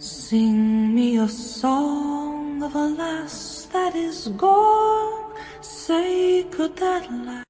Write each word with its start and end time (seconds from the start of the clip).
Sing 0.00 0.94
me 0.94 1.18
a 1.18 1.26
song 1.26 2.62
of 2.62 2.76
a 2.76 2.86
lass 2.86 3.68
that 3.72 3.96
is 3.96 4.28
gone. 4.36 5.34
Say, 5.60 6.46
could 6.52 6.76
that 6.76 7.10
last? 7.10 7.44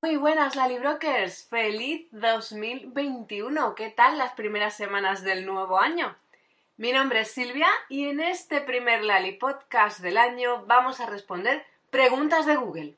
Muy 0.00 0.16
buenas, 0.16 0.54
Lalibrokers. 0.54 1.48
Feliz 1.48 2.06
2021. 2.12 3.74
¿Qué 3.74 3.90
tal 3.90 4.18
las 4.18 4.34
primeras 4.34 4.76
semanas 4.76 5.24
del 5.24 5.46
nuevo 5.46 5.80
año? 5.80 6.14
Mi 6.76 6.92
nombre 6.92 7.22
es 7.22 7.32
Silvia 7.32 7.66
y 7.88 8.04
en 8.04 8.20
este 8.20 8.60
primer 8.60 9.02
Lali 9.02 9.32
Podcast 9.32 9.98
del 9.98 10.16
año 10.16 10.64
vamos 10.66 11.00
a 11.00 11.06
responder 11.06 11.64
preguntas 11.90 12.46
de 12.46 12.54
Google. 12.54 12.96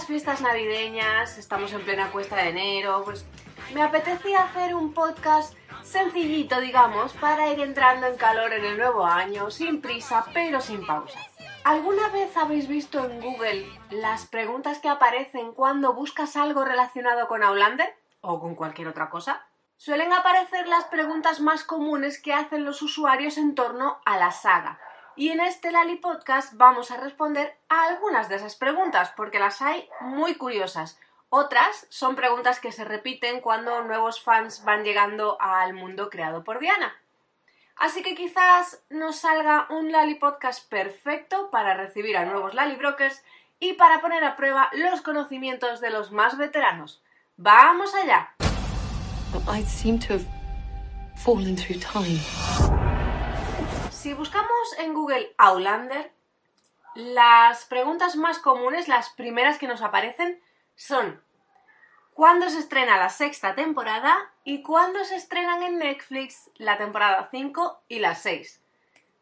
Las 0.00 0.06
fiestas 0.06 0.40
navideñas, 0.40 1.36
estamos 1.36 1.74
en 1.74 1.82
plena 1.82 2.10
cuesta 2.10 2.36
de 2.36 2.48
enero, 2.48 3.02
pues 3.04 3.26
me 3.74 3.82
apetecía 3.82 4.44
hacer 4.44 4.74
un 4.74 4.94
podcast 4.94 5.54
sencillito, 5.82 6.58
digamos, 6.58 7.12
para 7.12 7.52
ir 7.52 7.60
entrando 7.60 8.06
en 8.06 8.16
calor 8.16 8.50
en 8.54 8.64
el 8.64 8.78
nuevo 8.78 9.04
año, 9.04 9.50
sin 9.50 9.82
prisa, 9.82 10.24
pero 10.32 10.62
sin 10.62 10.86
pausa. 10.86 11.18
¿Alguna 11.64 12.08
vez 12.08 12.34
habéis 12.38 12.66
visto 12.66 13.04
en 13.04 13.20
Google 13.20 13.66
las 13.90 14.24
preguntas 14.24 14.78
que 14.78 14.88
aparecen 14.88 15.52
cuando 15.52 15.92
buscas 15.92 16.34
algo 16.34 16.64
relacionado 16.64 17.28
con 17.28 17.42
Outlander 17.42 17.94
o 18.22 18.40
con 18.40 18.54
cualquier 18.54 18.88
otra 18.88 19.10
cosa? 19.10 19.46
Suelen 19.76 20.14
aparecer 20.14 20.66
las 20.66 20.84
preguntas 20.84 21.40
más 21.40 21.62
comunes 21.62 22.22
que 22.22 22.32
hacen 22.32 22.64
los 22.64 22.80
usuarios 22.80 23.36
en 23.36 23.54
torno 23.54 24.00
a 24.06 24.16
la 24.16 24.30
saga. 24.30 24.80
Y 25.16 25.28
en 25.28 25.40
este 25.40 25.70
Lali 25.70 25.96
Podcast 25.96 26.54
vamos 26.54 26.90
a 26.90 26.96
responder 26.96 27.56
a 27.68 27.84
algunas 27.84 28.28
de 28.28 28.36
esas 28.36 28.56
preguntas, 28.56 29.12
porque 29.16 29.38
las 29.38 29.60
hay 29.60 29.88
muy 30.00 30.36
curiosas. 30.36 30.98
Otras 31.28 31.86
son 31.90 32.16
preguntas 32.16 32.60
que 32.60 32.72
se 32.72 32.84
repiten 32.84 33.40
cuando 33.40 33.82
nuevos 33.82 34.22
fans 34.22 34.64
van 34.64 34.82
llegando 34.84 35.36
al 35.40 35.74
mundo 35.74 36.10
creado 36.10 36.42
por 36.42 36.58
Diana. 36.58 36.94
Así 37.76 38.02
que 38.02 38.14
quizás 38.14 38.82
nos 38.90 39.16
salga 39.16 39.66
un 39.70 39.90
Lali 39.90 40.16
Podcast 40.16 40.68
perfecto 40.68 41.50
para 41.50 41.74
recibir 41.74 42.16
a 42.16 42.24
nuevos 42.24 42.54
Lali 42.54 42.76
Brokers 42.76 43.22
y 43.58 43.74
para 43.74 44.00
poner 44.00 44.24
a 44.24 44.36
prueba 44.36 44.70
los 44.72 45.02
conocimientos 45.02 45.80
de 45.80 45.90
los 45.90 46.12
más 46.12 46.36
veteranos. 46.36 47.02
¡Vamos 47.36 47.94
allá! 47.94 48.34
Si 54.00 54.14
buscamos 54.14 54.78
en 54.78 54.94
Google 54.94 55.34
Outlander, 55.36 56.10
las 56.94 57.66
preguntas 57.66 58.16
más 58.16 58.38
comunes, 58.38 58.88
las 58.88 59.10
primeras 59.10 59.58
que 59.58 59.68
nos 59.68 59.82
aparecen, 59.82 60.40
son 60.74 61.22
¿cuándo 62.14 62.48
se 62.48 62.60
estrena 62.60 62.96
la 62.96 63.10
sexta 63.10 63.54
temporada 63.54 64.32
y 64.42 64.62
cuándo 64.62 65.04
se 65.04 65.16
estrenan 65.16 65.62
en 65.62 65.78
Netflix 65.78 66.50
la 66.56 66.78
temporada 66.78 67.28
5 67.30 67.82
y 67.88 67.98
la 67.98 68.14
6? 68.14 68.62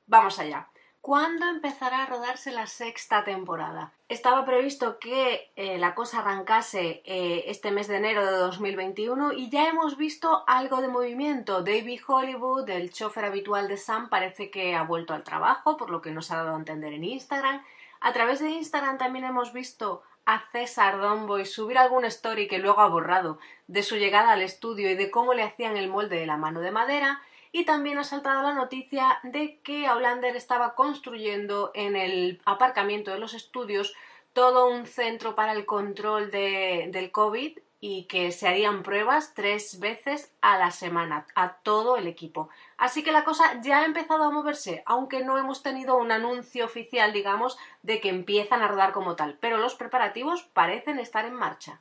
Vamos 0.07 0.39
allá. 0.39 0.69
¿Cuándo 1.01 1.47
empezará 1.49 2.03
a 2.03 2.07
rodarse 2.07 2.51
la 2.51 2.67
sexta 2.67 3.25
temporada? 3.25 3.93
Estaba 4.09 4.45
previsto 4.45 4.99
que 4.99 5.53
eh, 5.57 5.79
la 5.79 5.95
cosa 5.95 6.19
arrancase 6.19 7.03
eh, 7.05 7.45
este 7.47 7.71
mes 7.71 7.89
de 7.89 7.97
enero 7.97 8.27
de 8.27 8.37
2021 8.37 9.33
y 9.33 9.49
ya 9.49 9.69
hemos 9.69 9.97
visto 9.97 10.45
algo 10.47 10.81
de 10.81 10.89
movimiento. 10.89 11.63
David 11.63 12.01
Hollywood, 12.07 12.69
el 12.69 12.93
chofer 12.93 13.25
habitual 13.25 13.69
de 13.69 13.77
Sam, 13.77 14.09
parece 14.09 14.51
que 14.51 14.75
ha 14.75 14.83
vuelto 14.83 15.15
al 15.15 15.25
trabajo, 15.25 15.77
por 15.77 15.91
lo 15.91 16.03
que 16.03 16.11
nos 16.11 16.31
ha 16.31 16.39
dado 16.39 16.55
a 16.55 16.59
entender 16.59 16.93
en 16.93 17.05
Instagram. 17.05 17.63
A 18.01 18.13
través 18.13 18.41
de 18.41 18.51
Instagram 18.51 18.99
también 18.99 19.25
hemos 19.25 19.53
visto 19.53 20.03
a 20.27 20.43
César 20.53 21.01
Domboy 21.01 21.47
subir 21.47 21.79
algún 21.79 22.05
story 22.05 22.49
que 22.49 22.59
luego 22.59 22.81
ha 22.81 22.89
borrado 22.89 23.39
de 23.67 23.83
su 23.83 23.97
llegada 23.97 24.33
al 24.33 24.43
estudio 24.43 24.91
y 24.91 24.95
de 24.95 25.11
cómo 25.11 25.33
le 25.33 25.43
hacían 25.43 25.77
el 25.77 25.89
molde 25.89 26.17
de 26.17 26.27
la 26.27 26.37
mano 26.37 26.61
de 26.61 26.71
madera 26.71 27.23
y 27.53 27.65
también 27.65 27.99
ha 27.99 28.05
saltado 28.05 28.43
la 28.43 28.55
noticia 28.55 29.19
de 29.23 29.61
que 29.61 29.87
Outlander 29.87 30.37
estaba 30.37 30.75
construyendo 30.75 31.71
en 31.75 31.97
el 31.97 32.41
aparcamiento 32.45 33.11
de 33.11 33.19
los 33.19 33.35
estudios 33.35 33.95
todo 34.33 34.69
un 34.69 34.87
centro 34.87 35.35
para 35.35 35.53
el 35.53 35.67
control 35.67 36.31
de, 36.31 36.89
del 36.93 37.11
COVID 37.11 37.59
y 37.81 38.05
que 38.05 38.33
se 38.33 38.49
harían 38.49 38.83
pruebas 38.83 39.35
tres 39.35 39.79
veces 39.79 40.33
a 40.41 40.59
la 40.59 40.71
semana 40.71 41.27
a 41.35 41.55
todo 41.55 41.97
el 41.97 42.07
equipo. 42.07 42.49
Así 42.77 43.05
que 43.05 43.13
la 43.13 43.25
cosa 43.25 43.61
ya 43.63 43.81
ha 43.81 43.85
empezado 43.85 44.25
a 44.25 44.31
moverse, 44.31 44.83
aunque 44.85 45.25
no 45.25 45.39
hemos 45.39 45.63
tenido 45.63 45.97
un 45.97 46.11
anuncio 46.11 46.65
oficial, 46.65 47.13
digamos, 47.13 47.57
de 47.83 48.01
que 48.01 48.09
empiezan 48.09 48.63
a 48.63 48.69
rodar 48.69 48.93
como 48.93 49.15
tal, 49.15 49.39
pero 49.41 49.59
los 49.59 49.77
preparativos 49.77 50.43
parecen 50.43 50.99
estar 50.99 51.25
en 51.25 51.35
marcha. 51.35 51.81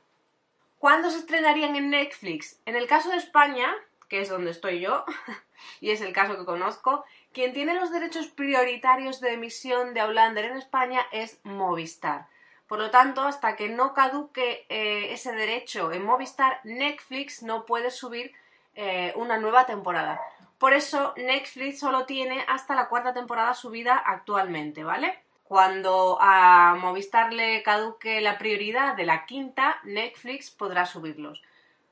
¿Cuándo 0.78 1.10
se 1.10 1.18
estrenarían 1.18 1.74
en 1.74 1.90
Netflix? 1.90 2.60
En 2.64 2.76
el 2.76 2.86
caso 2.86 3.10
de 3.10 3.16
España, 3.16 3.74
que 4.08 4.20
es 4.20 4.28
donde 4.28 4.50
estoy 4.50 4.80
yo, 4.80 5.04
y 5.80 5.90
es 5.90 6.00
el 6.00 6.12
caso 6.12 6.36
que 6.36 6.44
conozco, 6.44 7.04
quien 7.32 7.52
tiene 7.52 7.74
los 7.74 7.90
derechos 7.90 8.28
prioritarios 8.28 9.20
de 9.20 9.34
emisión 9.34 9.94
de 9.94 10.00
Outlander 10.00 10.46
en 10.46 10.56
España 10.56 11.06
es 11.12 11.40
Movistar. 11.44 12.26
Por 12.66 12.78
lo 12.78 12.90
tanto, 12.90 13.22
hasta 13.22 13.56
que 13.56 13.68
no 13.68 13.94
caduque 13.94 14.66
eh, 14.68 15.12
ese 15.12 15.32
derecho 15.32 15.90
en 15.92 16.04
Movistar, 16.04 16.60
Netflix 16.64 17.42
no 17.42 17.64
puede 17.64 17.90
subir 17.90 18.34
eh, 18.74 19.12
una 19.16 19.38
nueva 19.38 19.64
temporada. 19.64 20.20
Por 20.58 20.74
eso, 20.74 21.14
Netflix 21.16 21.80
solo 21.80 22.04
tiene 22.04 22.44
hasta 22.46 22.74
la 22.74 22.88
cuarta 22.88 23.14
temporada 23.14 23.54
subida 23.54 23.96
actualmente, 23.96 24.84
¿vale? 24.84 25.18
Cuando 25.44 26.18
a 26.20 26.76
Movistar 26.78 27.32
le 27.32 27.62
caduque 27.62 28.20
la 28.20 28.36
prioridad 28.36 28.96
de 28.96 29.06
la 29.06 29.24
quinta, 29.24 29.78
Netflix 29.84 30.50
podrá 30.50 30.84
subirlos. 30.84 31.42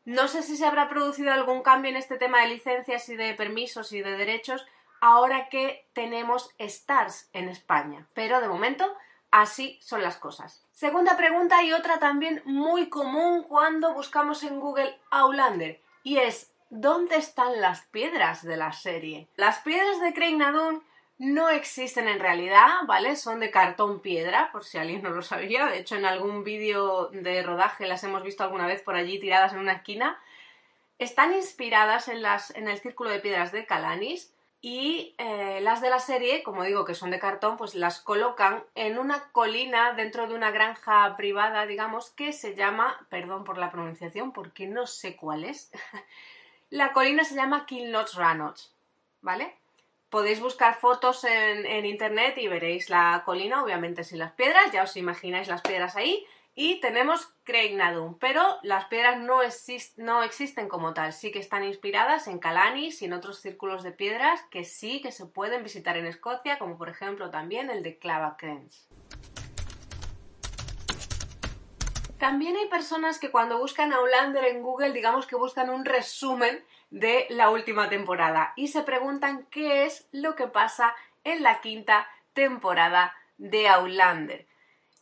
No 0.07 0.29
sé 0.29 0.45
si 0.45 0.57
se 0.57 0.65
habrá 0.65 0.89
producido 0.89 1.33
algún 1.33 1.63
cambio 1.63 1.91
en 1.91 1.97
este 1.97 2.17
tema 2.17 2.41
de 2.41 2.47
licencias 2.47 3.09
y 3.09 3.17
de 3.17 3.35
permisos 3.35 3.91
y 3.91 4.03
de 4.03 4.17
derechos 4.17 4.65
ahora 5.01 5.49
que 5.49 5.85
tenemos 5.95 6.55
Stars 6.59 7.29
en 7.33 7.49
España. 7.49 8.07
Pero 8.15 8.41
de 8.41 8.47
momento 8.47 8.87
así 9.33 9.81
son 9.83 10.03
las 10.03 10.17
cosas. 10.17 10.65
Segunda 10.71 11.17
pregunta 11.17 11.61
y 11.65 11.73
otra 11.73 11.99
también 11.99 12.41
muy 12.45 12.89
común 12.89 13.43
cuando 13.43 13.95
buscamos 13.95 14.45
en 14.45 14.61
Google 14.61 14.97
Outlander 15.11 15.81
y 16.05 16.19
es 16.19 16.53
¿dónde 16.71 17.17
están 17.17 17.61
las 17.61 17.81
piedras 17.87 18.45
de 18.45 18.57
la 18.57 18.73
serie? 18.73 19.27
Las 19.35 19.59
piedras 19.59 20.01
de 20.01 20.15
Craig 20.15 20.37
Nadun 20.37 20.85
no 21.19 21.49
existen 21.49 22.09
en 22.09 22.21
realidad, 22.21 22.69
¿vale? 22.87 23.17
Son 23.17 23.41
de 23.41 23.51
cartón 23.51 24.01
piedra, 24.01 24.51
por 24.53 24.65
si 24.65 24.79
alguien 24.79 25.03
no 25.03 25.11
lo 25.11 25.23
sabía. 25.23 25.67
De 25.67 25.79
hecho, 25.79 25.97
en 25.97 26.05
algún 26.05 26.45
vídeo 26.45 27.09
de 27.09 27.43
rodaje 27.43 27.87
las 27.87 28.05
hemos 28.05 28.23
visto 28.23 28.45
alguna 28.45 28.67
vez 28.67 28.83
por 28.83 28.97
allí 28.97 29.19
tiradas 29.19 29.53
en 29.53 29.61
una 29.61 29.73
esquina. 29.73 30.21
Están 30.99 31.33
inspiradas 31.35 32.09
en, 32.09 32.23
las, 32.23 32.51
en 32.51 32.69
el 32.69 32.79
círculo 32.79 33.11
de 33.11 33.21
piedras 33.21 33.53
de 33.53 33.67
Calanis 33.67 34.33
y 34.61 35.15
eh, 35.19 35.61
las 35.63 35.81
de 35.81 35.91
la 35.91 36.01
serie, 36.01 36.43
como 36.43 36.65
digo 36.65 36.85
que 36.85 36.95
son 36.95 37.11
de 37.11 37.19
cartón, 37.19 37.57
pues 37.57 37.75
las 37.75 38.01
colocan 38.01 38.65
en 38.75 38.99
una 38.99 39.31
colina 39.31 39.93
dentro 39.93 40.27
de 40.27 40.35
una 40.35 40.51
granja 40.51 41.17
privada, 41.17 41.67
digamos, 41.67 42.11
que 42.11 42.33
se 42.33 42.55
llama, 42.55 43.07
perdón 43.09 43.45
por 43.45 43.59
la 43.59 43.71
pronunciación, 43.71 44.33
porque 44.33 44.67
no 44.67 44.87
sé 44.87 45.17
cuál 45.17 45.45
es. 45.45 45.71
la 46.71 46.93
colina 46.93 47.25
se 47.25 47.37
llama 47.37 47.65
Kilnots 47.65 48.15
Ranots, 48.15 48.75
¿vale? 49.23 49.55
Podéis 50.11 50.41
buscar 50.41 50.77
fotos 50.77 51.25
en, 51.25 51.85
internet 51.85 52.39
y 52.39 52.47
veréis 52.47 52.91
la 52.91 53.23
colina, 53.25 53.63
obviamente 53.63 54.05
sin 54.05 54.21
las 54.21 54.33
piedras, 54.33 54.71
ya 54.73 54.85
os 54.85 54.97
imagináis 54.97 55.49
las 55.49 55.63
piedras 55.63 55.97
ahí. 55.97 56.25
Y 56.55 56.81
tenemos 56.81 57.35
Nadum, 57.75 58.19
pero 58.19 58.43
las 58.63 58.87
piedras 58.87 59.19
no, 59.19 59.43
existen 59.43 60.69
como 60.69 60.95
tal, 60.95 61.13
sí 61.13 61.31
que 61.31 61.39
están 61.39 61.65
inspiradas 61.65 62.29
en 62.29 62.39
Calanis 62.39 63.03
y 63.03 63.05
en 63.05 63.13
otros 63.13 63.41
círculos 63.41 63.83
de 63.83 63.93
piedras 63.93 64.41
que 64.51 64.65
sí 64.65 65.03
que 65.03 65.13
se 65.13 65.27
pueden 65.27 65.63
visitar 65.63 65.97
en 65.97 66.07
Escocia, 66.07 66.59
como 66.59 66.79
por 66.79 66.89
ejemplo 66.89 67.31
también 67.31 67.69
el 67.69 67.83
de 67.83 67.99
Clavacrens. 67.99 68.89
También 72.19 72.57
hay 72.57 72.69
personas 72.69 73.19
que 73.19 73.31
cuando 73.31 73.59
buscan 73.59 73.93
a 73.93 73.97
Outlander 73.97 74.45
en 74.47 74.63
Google, 74.63 74.93
digamos 74.93 75.27
que 75.27 75.37
buscan 75.37 75.69
un 75.69 75.85
resumen 75.85 76.65
de 76.91 77.27
la 77.31 77.51
última 77.51 77.89
temporada 77.89 78.53
y 78.57 78.69
se 78.69 78.83
preguntan 78.83 79.47
qué 79.51 79.85
es 79.85 80.09
lo 80.13 80.37
que 80.37 80.47
pasa 80.47 80.95
en 81.25 81.43
la 81.43 81.61
quinta 81.61 82.09
temporada 82.33 83.15
de 83.39 83.69
Outlander. 83.69 84.47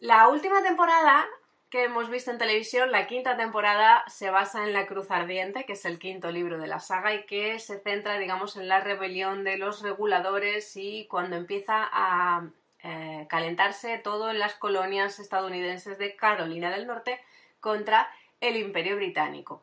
La 0.01 0.29
última 0.29 0.63
temporada 0.63 1.27
que 1.71 1.85
hemos 1.85 2.09
visto 2.09 2.31
en 2.31 2.39
televisión, 2.39 2.93
la 2.93 3.07
quinta 3.07 3.37
temporada 3.37 4.05
se 4.07 4.31
basa 4.31 4.65
en 4.65 4.73
La 4.73 4.87
Cruz 4.87 5.11
Ardiente, 5.11 5.65
que 5.65 5.73
es 5.73 5.85
el 5.85 5.99
quinto 5.99 6.31
libro 6.31 6.59
de 6.59 6.69
la 6.69 6.79
saga 6.79 7.15
y 7.15 7.27
que 7.27 7.59
se 7.59 7.81
centra, 7.81 8.17
digamos, 8.19 8.57
en 8.57 8.69
la 8.69 8.81
rebelión 8.81 9.43
de 9.43 9.57
los 9.59 9.83
reguladores 9.83 10.77
y 10.77 11.07
cuando 11.07 11.37
empieza 11.37 11.89
a 11.93 12.47
eh, 12.83 13.27
calentarse 13.29 13.99
todo 13.99 14.31
en 14.31 14.39
las 14.39 14.55
colonias 14.55 15.19
estadounidenses 15.19 15.99
de 15.99 16.15
Carolina 16.15 16.71
del 16.71 16.87
Norte 16.87 17.21
contra 17.61 18.09
el 18.41 18.57
Imperio 18.57 18.97
Británico 18.97 19.63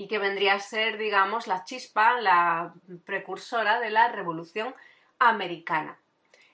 y 0.00 0.08
que 0.08 0.18
vendría 0.18 0.54
a 0.54 0.60
ser, 0.60 0.96
digamos, 0.96 1.46
la 1.46 1.62
chispa, 1.64 2.18
la 2.22 2.72
precursora 3.04 3.80
de 3.80 3.90
la 3.90 4.08
Revolución 4.08 4.74
Americana. 5.18 5.98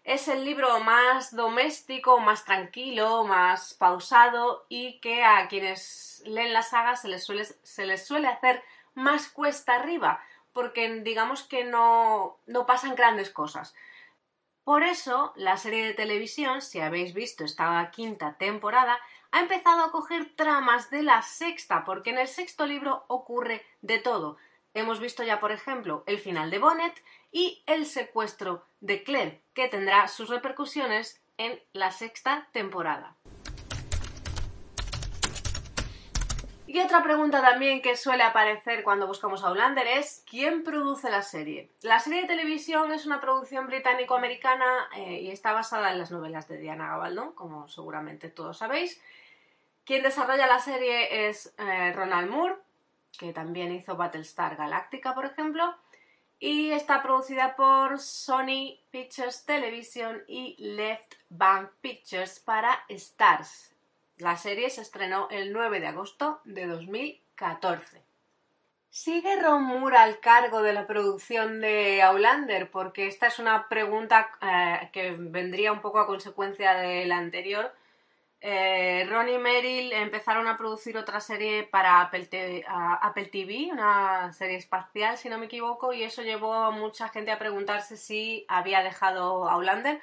Es 0.03 0.27
el 0.27 0.45
libro 0.45 0.81
más 0.81 1.35
doméstico, 1.35 2.19
más 2.19 2.45
tranquilo, 2.45 3.23
más 3.23 3.73
pausado 3.75 4.67
y 4.69 4.99
que 4.99 5.23
a 5.23 5.47
quienes 5.47 6.25
leen 6.27 6.53
la 6.53 6.63
saga 6.63 6.97
se 6.97 7.07
les 7.07 7.25
suele, 7.25 8.29
hacer 8.29 8.65
más 8.95 9.29
cuesta 9.29 9.77
arriba, 9.77 10.21
porque 10.53 11.03
digamos 11.03 11.45
que 11.45 11.63
no, 11.63 12.39
no 12.47 12.67
pasan 12.67 12.97
grandes 12.97 13.31
cosas. 13.31 13.77
Por 14.65 14.83
eso, 14.83 15.33
la 15.37 15.57
serie 15.57 15.87
de 15.87 15.95
televisión, 15.95 16.63
si 16.63 16.81
habéis 16.81 17.15
visto 17.15 17.45
esta 17.45 17.89
quinta 17.93 18.37
temporada, 18.39 18.99
ha 19.33 19.41
empezado 19.41 19.83
a 19.83 19.91
coger 19.91 20.35
tramas 20.37 20.91
de 20.91 21.03
la 21.03 21.23
sexta, 21.23 21.85
porque 21.85 22.11
en 22.11 22.19
el 22.19 22.29
sexto 22.29 22.67
libro 22.67 23.05
ocurre 23.09 23.65
de 23.83 23.99
todo. 23.99 24.37
Hemos 24.75 25.01
visto 25.01 25.23
ya, 25.23 25.41
por 25.41 25.53
ejemplo, 25.53 26.05
el 26.07 26.19
final 26.19 26.51
de 26.51 26.59
Bonnet 26.59 27.03
y 27.33 27.63
el 27.67 27.87
secuestro 27.87 28.65
de 28.81 29.03
Claire, 29.03 29.41
que 29.55 29.69
tendrá 29.69 30.09
sus 30.09 30.29
repercusiones 30.29 31.21
en 31.39 31.61
la 31.73 31.91
sexta 31.91 32.49
temporada. 32.53 33.17
Y 36.69 36.81
otra 36.81 37.01
pregunta 37.03 37.41
también 37.41 37.81
que 37.81 37.97
suele 37.97 38.25
aparecer 38.25 38.83
cuando 38.83 39.07
buscamos 39.07 39.45
a 39.45 39.49
Outlander 39.49 39.87
es 39.87 40.25
¿quién 40.29 40.65
produce 40.65 41.09
la 41.11 41.23
serie? 41.23 41.71
La 41.83 42.01
serie 42.01 42.23
de 42.23 42.27
televisión 42.27 42.91
es 42.91 43.07
una 43.07 43.21
producción 43.21 43.69
británico-americana 43.69 44.89
eh, 44.97 45.21
y 45.21 45.31
está 45.31 45.53
basada 45.53 45.93
en 45.93 46.01
las 46.01 46.11
novelas 46.11 46.49
de 46.49 46.59
Diana 46.59 46.89
Gabaldon, 46.89 47.33
como 47.35 47.69
seguramente 47.69 48.31
todos 48.31 48.59
sabéis. 48.59 49.01
Quien 49.85 50.03
desarrolla 50.03 50.49
la 50.49 50.59
serie 50.59 51.29
es 51.29 51.55
eh, 51.59 51.93
Ronald 51.93 52.31
Moore, 52.31 52.57
que 53.17 53.33
también 53.33 53.71
hizo 53.71 53.97
Battlestar 53.97 54.57
Galactica, 54.57 55.15
por 55.15 55.25
ejemplo, 55.25 55.73
y 56.41 56.73
está 56.73 57.01
producida 57.01 57.55
por 57.55 58.01
Sony 58.01 58.81
Pictures 58.91 59.45
Television 59.47 60.25
y 60.27 60.57
Left 60.59 61.15
Bank 61.29 61.71
Pictures 61.81 62.41
para 62.41 62.85
Stars. 62.89 63.76
La 64.19 64.37
serie 64.37 64.71
se 64.71 64.81
estrenó 64.81 65.29
el 65.31 65.53
9 65.53 65.81
de 65.81 65.87
agosto 65.89 66.41
de 66.45 66.67
2014. 66.67 68.03
¿Sigue 68.89 69.41
Ron 69.41 69.65
Moore 69.65 69.97
al 69.99 70.21
cargo 70.21 70.63
de 70.63 70.73
la 70.73 70.87
producción 70.87 71.61
de 71.61 72.01
Outlander? 72.03 72.71
Porque 72.71 73.09
esta 73.09 73.27
es 73.27 73.39
una 73.39 73.69
pregunta 73.69 74.31
eh, 74.41 74.89
que 74.93 75.13
vendría 75.13 75.73
un 75.73 75.81
poco 75.81 75.99
a 75.99 76.07
consecuencia 76.07 76.75
de 76.75 77.05
la 77.05 77.19
anterior 77.19 77.73
eh, 78.41 79.07
Ron 79.09 79.29
y 79.29 79.39
Meryl 79.39 79.93
empezaron 79.93 80.47
a 80.47 80.57
producir 80.59 80.97
otra 80.97 81.21
serie 81.21 81.65
para 81.65 82.01
Apple, 82.01 82.27
TV, 82.27 83.69
una 83.73 84.33
serie 84.33 84.57
espacial, 84.57 85.17
si 85.17 85.29
no 85.29 85.39
me 85.39 85.47
equivoco, 85.47 85.93
y 85.93 86.03
eso 86.03 86.23
llevó 86.23 86.55
a 86.55 86.71
mucha 86.71 87.09
gente 87.09 87.33
a 87.33 87.39
preguntarse 87.39 87.97
si 87.97 88.45
había 88.49 88.83
dejado 88.83 89.49
Outlander. 89.49 90.01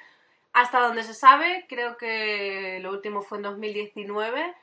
Hasta 0.54 0.80
donde 0.80 1.02
se 1.02 1.14
sabe, 1.14 1.66
creo 1.68 1.96
que 1.98 2.78
lo 2.80 2.90
último 2.90 3.20
fue 3.22 3.38
en 3.38 3.42
2019. 3.42 4.54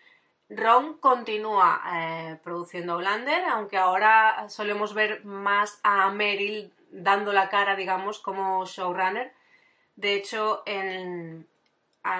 Ron 0.50 0.98
continúa 0.98 1.82
eh, 1.94 2.40
produciendo 2.44 2.94
Outlander, 2.94 3.46
aunque 3.46 3.78
ahora 3.78 4.50
solemos 4.50 4.94
ver 4.94 5.24
más 5.24 5.80
a 5.84 6.10
Meryl 6.10 6.74
dando 6.92 7.32
la 7.34 7.50
cara, 7.50 7.76
digamos, 7.76 8.20
como 8.20 8.66
showrunner. 8.66 9.34
De 9.96 10.16
hecho, 10.16 10.64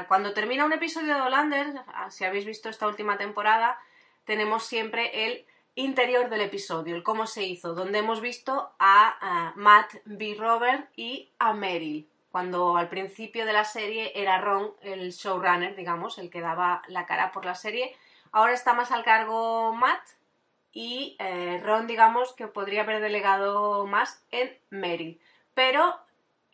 cuando 0.08 0.34
termina 0.34 0.66
un 0.66 0.74
episodio 0.74 1.16
de 1.16 1.22
Hollander, 1.22 1.68
si 2.10 2.26
habéis 2.26 2.46
visto 2.46 2.70
esta 2.70 2.88
última 2.88 3.18
temporada, 3.18 3.80
tenemos 4.26 4.64
siempre 4.66 5.26
el 5.26 5.46
interior 5.76 6.30
del 6.30 6.42
episodio, 6.42 6.96
el 6.96 7.04
cómo 7.04 7.28
se 7.28 7.44
hizo, 7.44 7.74
donde 7.74 8.00
hemos 8.00 8.22
visto 8.22 8.72
a, 8.80 9.54
Matt 9.56 9.96
B. 10.06 10.36
Robert 10.38 10.90
y 10.96 11.30
a 11.40 11.54
Meryl, 11.54 12.08
cuando 12.32 12.78
al 12.78 12.90
principio 12.90 13.46
de 13.46 13.54
la 13.54 13.66
serie 13.66 14.14
era 14.16 14.40
Ron 14.40 14.74
el 14.82 15.12
showrunner, 15.12 15.76
digamos, 15.76 16.18
el 16.18 16.30
que 16.30 16.42
daba 16.42 16.82
la 16.88 17.06
cara 17.06 17.32
por 17.32 17.46
la 17.46 17.56
serie. 17.56 17.96
Ahora 18.32 18.54
está 18.54 18.74
más 18.74 18.92
al 18.92 19.04
cargo 19.04 19.74
Matt 19.74 20.02
y 20.72 21.18
eh, 21.20 21.60
Ron, 21.64 21.88
digamos, 21.88 22.34
que 22.34 22.48
podría 22.48 22.84
haber 22.84 23.02
delegado 23.02 23.86
más 23.86 24.26
en 24.32 24.58
Meryl. 24.70 25.20
Pero 25.54 26.00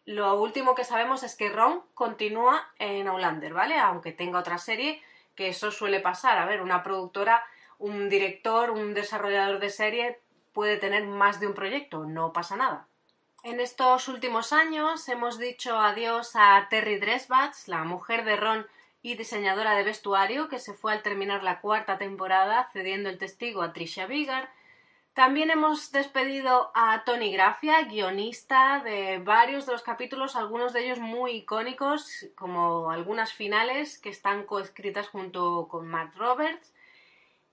lo 0.06 0.42
último 0.42 0.74
que 0.74 0.84
sabemos 0.84 1.22
es 1.24 1.36
que 1.36 1.50
Ron 1.50 1.84
continúa 1.94 2.68
en 2.80 3.08
Outlander, 3.08 3.54
¿vale? 3.54 3.78
Aunque 3.78 4.12
tenga 4.12 4.40
otra 4.40 4.58
serie, 4.58 5.02
que 5.36 5.50
eso 5.50 5.70
suele 5.70 6.00
pasar. 6.00 6.40
A 6.40 6.46
ver, 6.46 6.62
una 6.62 6.82
productora, 6.82 7.44
un 7.78 8.10
director, 8.10 8.72
un 8.72 8.96
desarrollador 8.96 9.60
de 9.60 9.70
serie 9.70 10.20
puede 10.54 10.78
tener 10.78 11.06
más 11.06 11.40
de 11.40 11.46
un 11.46 11.54
proyecto, 11.54 12.06
no 12.06 12.34
pasa 12.34 12.56
nada. 12.56 12.87
En 13.50 13.62
estos 13.62 14.10
últimos 14.10 14.52
años 14.52 15.08
hemos 15.08 15.40
dicho 15.40 15.80
adiós 15.80 16.32
a 16.36 16.68
Terry 16.70 17.00
Dressbach, 17.00 17.56
la 17.68 17.86
mujer 17.86 18.26
de 18.26 18.36
Ron 18.36 18.68
y 19.02 19.16
diseñadora 19.16 19.74
de 19.76 19.86
vestuario, 19.86 20.50
que 20.50 20.60
se 20.60 20.74
fue 20.74 20.92
al 20.92 21.02
terminar 21.02 21.44
la 21.44 21.62
cuarta 21.62 21.98
temporada 21.98 22.70
cediendo 22.74 23.08
el 23.08 23.18
testigo 23.18 23.62
a 23.62 23.72
Tricia 23.72 24.06
Vigar 24.06 24.50
también 25.18 25.50
hemos 25.50 25.92
despedido 25.92 26.70
a 26.76 27.04
Tony 27.04 27.32
Grafia, 27.32 27.82
guionista 27.86 28.84
de 28.86 29.18
varios 29.18 29.66
de 29.66 29.72
los 29.72 29.82
capítulos, 29.82 30.36
algunos 30.36 30.74
de 30.74 30.86
ellos 30.86 31.00
muy 31.00 31.32
icónicos, 31.38 32.28
como 32.36 32.92
algunas 32.92 33.34
finales 33.34 33.98
que 33.98 34.10
están 34.10 34.44
coescritas 34.44 35.08
junto 35.08 35.68
con 35.70 35.88
Matt 35.88 36.16
Roberts. 36.18 36.72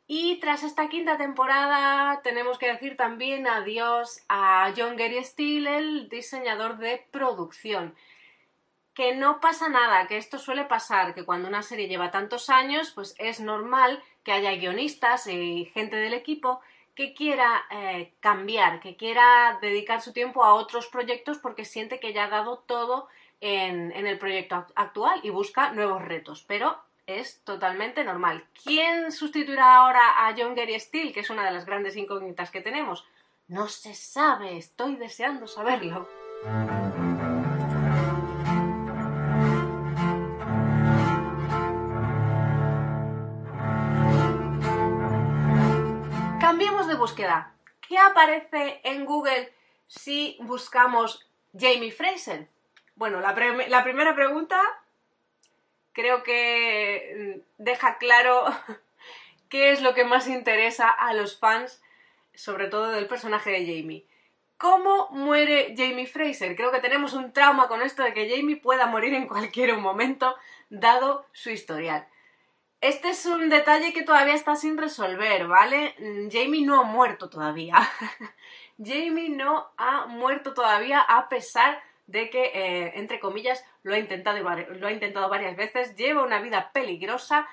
Y 0.06 0.38
tras 0.40 0.62
esta 0.62 0.88
quinta 0.88 1.16
temporada 1.16 2.20
tenemos 2.22 2.58
que 2.58 2.70
decir 2.70 2.96
también 2.96 3.46
adiós 3.46 4.24
a 4.28 4.72
John 4.76 4.96
Gary 4.96 5.22
Steele, 5.24 5.78
el 5.78 6.08
diseñador 6.08 6.76
de 6.78 7.06
producción. 7.10 7.94
Que 8.92 9.14
no 9.14 9.40
pasa 9.40 9.68
nada, 9.68 10.06
que 10.06 10.18
esto 10.18 10.38
suele 10.38 10.64
pasar, 10.64 11.14
que 11.14 11.24
cuando 11.24 11.48
una 11.48 11.62
serie 11.62 11.88
lleva 11.88 12.10
tantos 12.10 12.50
años, 12.50 12.92
pues 12.92 13.14
es 13.18 13.40
normal 13.40 14.02
que 14.22 14.32
haya 14.32 14.52
guionistas 14.52 15.26
y 15.26 15.70
gente 15.74 15.96
del 15.96 16.14
equipo 16.14 16.60
que 16.94 17.12
quiera 17.14 17.64
eh, 17.70 18.12
cambiar, 18.20 18.80
que 18.80 18.96
quiera 18.96 19.58
dedicar 19.60 20.00
su 20.00 20.12
tiempo 20.12 20.44
a 20.44 20.54
otros 20.54 20.86
proyectos 20.86 21.38
porque 21.38 21.64
siente 21.64 21.98
que 21.98 22.12
ya 22.12 22.24
ha 22.24 22.28
dado 22.28 22.58
todo 22.58 23.08
en, 23.40 23.92
el 23.92 24.18
proyecto 24.18 24.66
actual 24.74 25.20
y 25.22 25.30
busca 25.30 25.72
nuevos 25.72 26.02
retos. 26.02 26.44
Pero 26.46 26.78
es 27.06 27.42
totalmente 27.44 28.04
normal. 28.04 28.44
¿Quién 28.64 29.12
sustituirá 29.12 29.76
ahora 29.76 30.26
a 30.26 30.34
John 30.36 30.54
Gary 30.54 30.78
Steele, 30.80 31.12
que 31.12 31.20
es 31.20 31.30
una 31.30 31.44
de 31.44 31.52
las 31.52 31.66
grandes 31.66 31.96
incógnitas 31.96 32.50
que 32.50 32.60
tenemos? 32.60 33.06
No 33.48 33.68
se 33.68 33.94
sabe, 33.94 34.56
estoy 34.56 34.96
deseando 34.96 35.46
saberlo. 35.46 36.08
Cambiemos 46.40 46.86
de 46.86 46.94
búsqueda. 46.94 47.54
¿Qué 47.86 47.98
aparece 47.98 48.80
en 48.84 49.04
Google 49.04 49.52
si 49.86 50.38
buscamos 50.40 51.28
Jamie 51.52 51.92
Fraser? 51.92 52.48
Bueno, 52.96 53.20
la, 53.20 53.34
primera 53.34 54.14
pregunta 54.14 54.60
creo 55.94 56.22
que 56.22 57.40
mm, 57.58 57.62
deja 57.62 57.96
claro 57.96 58.44
qué 59.48 59.70
es 59.72 59.80
lo 59.80 59.94
que 59.94 60.04
más 60.04 60.28
interesa 60.28 60.90
a 60.90 61.14
los 61.14 61.38
fans, 61.38 61.80
sobre 62.34 62.66
todo 62.66 62.90
del 62.90 63.06
personaje 63.06 63.50
de 63.50 63.60
Jamie. 63.60 64.06
¿Cómo 64.58 65.08
muere 65.10 65.74
Jamie 65.76 66.06
Fraser? 66.06 66.54
Creo 66.56 66.70
que 66.70 66.80
tenemos 66.80 67.12
un 67.12 67.32
trauma 67.32 67.68
con 67.68 67.82
esto 67.82 68.02
de 68.02 68.12
que 68.12 68.28
Jamie 68.28 68.56
pueda 68.56 68.86
morir 68.86 69.14
en 69.14 69.26
cualquier 69.26 69.76
momento, 69.76 70.36
dado 70.70 71.26
su 71.32 71.50
historial. 71.50 72.06
Este 72.80 73.10
es 73.10 73.24
un 73.24 73.48
detalle 73.48 73.92
que 73.92 74.02
todavía 74.02 74.34
está 74.34 74.56
sin 74.56 74.76
resolver, 74.76 75.46
¿vale? 75.46 75.94
Mm, 75.98 76.28
Jamie 76.30 76.66
no 76.66 76.80
ha 76.80 76.84
muerto 76.84 77.30
todavía. 77.30 77.76
Jamie 78.78 79.30
no 79.30 79.70
ha 79.76 80.06
muerto 80.06 80.52
todavía 80.52 81.00
a 81.00 81.28
pesar 81.28 81.82
de 82.06 82.28
que, 82.28 82.44
eh, 82.44 82.92
entre 82.96 83.20
comillas, 83.20 83.64
lo 83.84 83.94
ha, 83.94 83.98
intentado, 83.98 84.38
lo 84.38 84.86
ha 84.86 84.92
intentado 84.92 85.28
varias 85.28 85.56
veces, 85.56 85.94
lleva 85.94 86.24
una 86.24 86.40
vida 86.40 86.70
peligrosa 86.72 87.46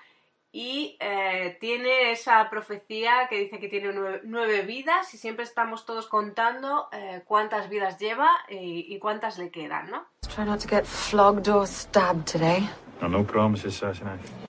y 0.54 0.98
eh, 1.00 1.58
tiene 1.62 2.12
esa 2.12 2.50
profecía 2.50 3.28
que 3.30 3.38
dice 3.38 3.60
que 3.60 3.68
tiene 3.68 3.94
nueve, 4.24 4.62
vidas 4.64 5.14
y 5.14 5.18
siempre 5.18 5.44
estamos 5.44 5.86
todos 5.86 6.08
contando 6.08 6.90
eh, 6.92 7.22
cuántas 7.26 7.70
vidas 7.70 8.00
lleva 8.00 8.30
y, 8.50 8.86
y, 8.94 9.00
cuántas 9.00 9.38
le 9.38 9.50
quedan, 9.50 9.90
¿no? 9.92 10.06
Try 10.34 10.46
not 10.46 10.62
to 10.62 10.68
get 10.68 10.86
flogged 10.86 11.48
or 11.50 11.68
stabbed 11.68 12.26
today. 12.26 12.68
No, 13.02 13.08
no 13.08 13.26
promises, 13.26 13.82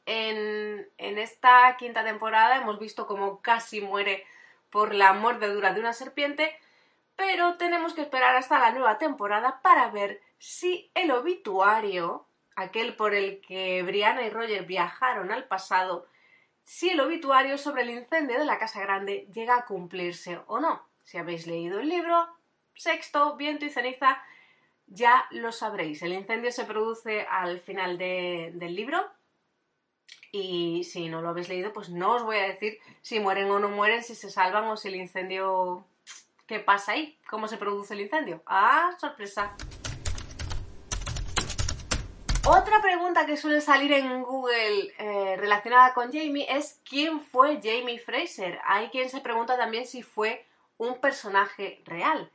En, 0.07 0.89
en 0.99 1.19
esta 1.19 1.77
quinta 1.79 2.05
temporada 2.05 2.57
hemos 2.57 2.79
visto 2.79 3.07
cómo 3.07 3.41
casi 3.41 3.81
muere 3.81 4.25
por 4.71 4.95
la 4.95 5.13
mordedura 5.13 5.73
de 5.73 5.81
una 5.81 5.93
serpiente, 5.93 6.53
pero 7.17 7.57
tenemos 7.57 7.95
que 7.95 8.03
esperar 8.03 8.37
hasta 8.37 8.59
la 8.59 8.73
nueva 8.73 8.99
temporada 8.99 9.61
para 9.63 9.89
ver 9.91 10.21
si 10.43 10.91
el 10.97 11.13
obituario 11.13 12.27
aquel 12.57 12.97
por 12.97 13.15
el 13.15 13.41
que 13.43 13.81
Brianna 13.85 14.25
y 14.25 14.29
Roger 14.29 14.67
viajaron 14.67 15.31
al 15.31 15.45
pasado, 15.45 16.09
si 16.65 16.91
el 16.91 17.01
obituario 17.01 17.57
sobre 17.59 17.83
el 17.83 17.91
incendio 17.91 18.41
de 18.41 18.45
la 18.45 18.59
Casa 18.59 18.81
Grande 18.81 19.29
llega 19.33 19.57
a 19.57 19.65
cumplirse 19.67 20.41
o 20.49 20.59
no. 20.59 20.83
Si 21.05 21.17
habéis 21.17 21.47
leído 21.47 21.79
el 21.79 21.89
libro, 21.89 22.27
Sexto, 22.75 23.37
Viento 23.37 23.67
y 23.67 23.71
Ceniza, 23.71 24.21
ya 24.89 25.27
lo 25.31 25.53
sabréis. 25.53 26.03
El 26.03 26.13
incendio 26.13 26.51
se 26.51 26.65
produce 26.65 27.23
al 27.23 27.61
final 27.61 27.97
del 27.97 28.75
libro 28.75 29.01
y 30.33 30.83
si 30.83 31.09
no 31.09 31.23
lo 31.23 31.29
habéis 31.29 31.51
leído, 31.51 31.73
pues 31.73 31.89
no 31.89 32.17
os 32.17 32.25
voy 32.25 32.39
a 32.39 32.49
decir 32.49 32.81
si 33.01 33.21
mueren 33.21 33.49
o 33.49 33.61
no 33.61 33.69
mueren, 33.69 34.03
si 34.03 34.17
se 34.17 34.29
salvan 34.29 34.65
o 34.65 34.77
si 34.77 34.89
el 34.89 34.97
incendio... 34.97 35.87
¿Qué 36.49 36.59
pasa 36.59 36.93
ahí? 36.93 37.17
¿Cómo 37.31 37.47
se 37.47 37.59
produce 37.59 37.95
el 37.95 38.01
incendio? 38.01 38.43
¡Ah, 38.45 38.91
sorpresa! 38.99 39.55
Otra 42.45 42.83
pregunta 42.83 43.25
que 43.25 43.37
suele 43.37 43.61
salir 43.61 43.93
en 43.93 44.25
Google 44.25 44.93
eh, 44.99 45.37
relacionada 45.37 45.95
con 45.95 46.07
Jamie 46.07 46.47
es 46.49 46.81
¿quién 46.85 47.21
fue 47.21 47.61
Jamie 47.63 48.01
Fraser? 48.01 48.59
Hay 48.65 48.89
quien 48.89 49.09
se 49.09 49.21
pregunta 49.21 49.57
también 49.57 49.87
si 49.87 50.03
fue 50.03 50.45
un 50.77 51.01
personaje 51.01 51.81
real. 51.85 52.33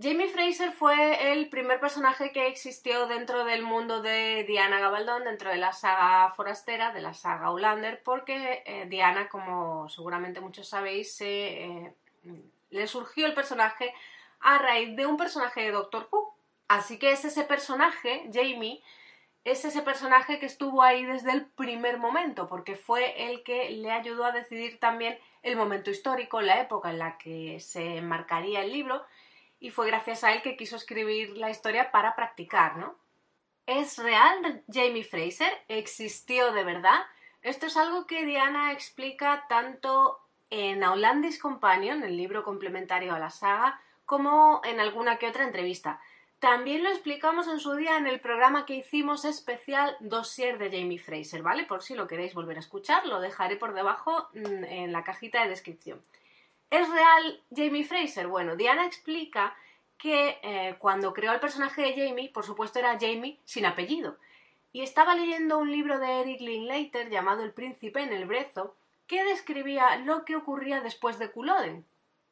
Jamie 0.00 0.28
Fraser 0.28 0.70
fue 0.72 1.32
el 1.32 1.48
primer 1.48 1.80
personaje 1.80 2.30
que 2.30 2.46
existió 2.46 3.06
dentro 3.06 3.46
del 3.46 3.62
mundo 3.62 4.02
de 4.02 4.44
Diana 4.46 4.80
Gabaldon, 4.80 5.24
dentro 5.24 5.50
de 5.50 5.56
la 5.56 5.72
saga 5.72 6.30
forastera, 6.36 6.92
de 6.92 7.00
la 7.00 7.14
saga 7.14 7.50
Ulander, 7.50 8.02
porque 8.04 8.62
eh, 8.66 8.84
Diana, 8.86 9.30
como 9.30 9.88
seguramente 9.88 10.40
muchos 10.40 10.68
sabéis, 10.68 11.18
eh, 11.22 11.90
le 12.68 12.86
surgió 12.86 13.26
el 13.26 13.32
personaje 13.32 13.94
a 14.40 14.58
raíz 14.58 14.94
de 14.94 15.06
un 15.06 15.16
personaje 15.16 15.62
de 15.62 15.70
Doctor 15.70 16.06
Who. 16.12 16.34
Así 16.68 16.98
que 16.98 17.12
es 17.12 17.24
ese 17.24 17.44
personaje, 17.44 18.28
Jamie, 18.30 18.82
es 19.50 19.64
ese 19.64 19.82
personaje 19.82 20.38
que 20.38 20.46
estuvo 20.46 20.82
ahí 20.82 21.04
desde 21.04 21.32
el 21.32 21.46
primer 21.46 21.98
momento, 21.98 22.48
porque 22.48 22.76
fue 22.76 23.30
el 23.30 23.42
que 23.42 23.70
le 23.70 23.90
ayudó 23.90 24.24
a 24.24 24.32
decidir 24.32 24.78
también 24.78 25.18
el 25.42 25.56
momento 25.56 25.90
histórico, 25.90 26.40
la 26.40 26.60
época 26.60 26.90
en 26.90 26.98
la 26.98 27.18
que 27.18 27.58
se 27.60 28.00
marcaría 28.02 28.62
el 28.62 28.72
libro, 28.72 29.04
y 29.60 29.70
fue 29.70 29.86
gracias 29.86 30.24
a 30.24 30.32
él 30.32 30.42
que 30.42 30.56
quiso 30.56 30.76
escribir 30.76 31.36
la 31.36 31.50
historia 31.50 31.90
para 31.90 32.14
practicar, 32.14 32.76
¿no? 32.76 32.94
¿Es 33.66 33.98
real 33.98 34.62
Jamie 34.72 35.04
Fraser? 35.04 35.52
¿Existió 35.68 36.52
de 36.52 36.64
verdad? 36.64 37.00
Esto 37.42 37.66
es 37.66 37.76
algo 37.76 38.06
que 38.06 38.24
Diana 38.24 38.72
explica 38.72 39.46
tanto 39.48 40.18
en 40.50 40.82
Aulandis 40.82 41.38
Companion, 41.38 42.02
el 42.02 42.16
libro 42.16 42.44
complementario 42.44 43.14
a 43.14 43.18
la 43.18 43.30
saga, 43.30 43.80
como 44.06 44.62
en 44.64 44.80
alguna 44.80 45.18
que 45.18 45.28
otra 45.28 45.44
entrevista. 45.44 46.00
También 46.38 46.84
lo 46.84 46.90
explicamos 46.90 47.48
en 47.48 47.58
su 47.58 47.74
día 47.74 47.96
en 47.96 48.06
el 48.06 48.20
programa 48.20 48.64
que 48.64 48.76
hicimos 48.76 49.24
especial 49.24 49.96
Dossier 49.98 50.56
de 50.58 50.70
Jamie 50.70 51.00
Fraser, 51.00 51.42
¿vale? 51.42 51.64
Por 51.64 51.82
si 51.82 51.94
lo 51.94 52.06
queréis 52.06 52.32
volver 52.32 52.56
a 52.56 52.60
escuchar, 52.60 53.04
lo 53.06 53.20
dejaré 53.20 53.56
por 53.56 53.74
debajo 53.74 54.28
mm, 54.34 54.64
en 54.64 54.92
la 54.92 55.02
cajita 55.02 55.42
de 55.42 55.48
descripción. 55.48 56.00
¿Es 56.70 56.88
real 56.88 57.42
Jamie 57.54 57.84
Fraser? 57.84 58.28
Bueno, 58.28 58.54
Diana 58.54 58.86
explica 58.86 59.56
que 59.96 60.38
eh, 60.42 60.76
cuando 60.78 61.12
creó 61.12 61.32
el 61.32 61.40
personaje 61.40 61.82
de 61.82 62.08
Jamie, 62.08 62.30
por 62.30 62.44
supuesto 62.44 62.78
era 62.78 62.98
Jamie 63.00 63.40
sin 63.44 63.66
apellido. 63.66 64.16
Y 64.72 64.82
estaba 64.82 65.16
leyendo 65.16 65.58
un 65.58 65.72
libro 65.72 65.98
de 65.98 66.20
Eric 66.20 66.40
Linklater 66.40 67.10
llamado 67.10 67.42
El 67.42 67.52
príncipe 67.52 68.00
en 68.00 68.12
el 68.12 68.26
brezo, 68.26 68.76
que 69.08 69.24
describía 69.24 69.96
lo 69.96 70.24
que 70.24 70.36
ocurría 70.36 70.82
después 70.82 71.18
de 71.18 71.32
Culloden. 71.32 71.84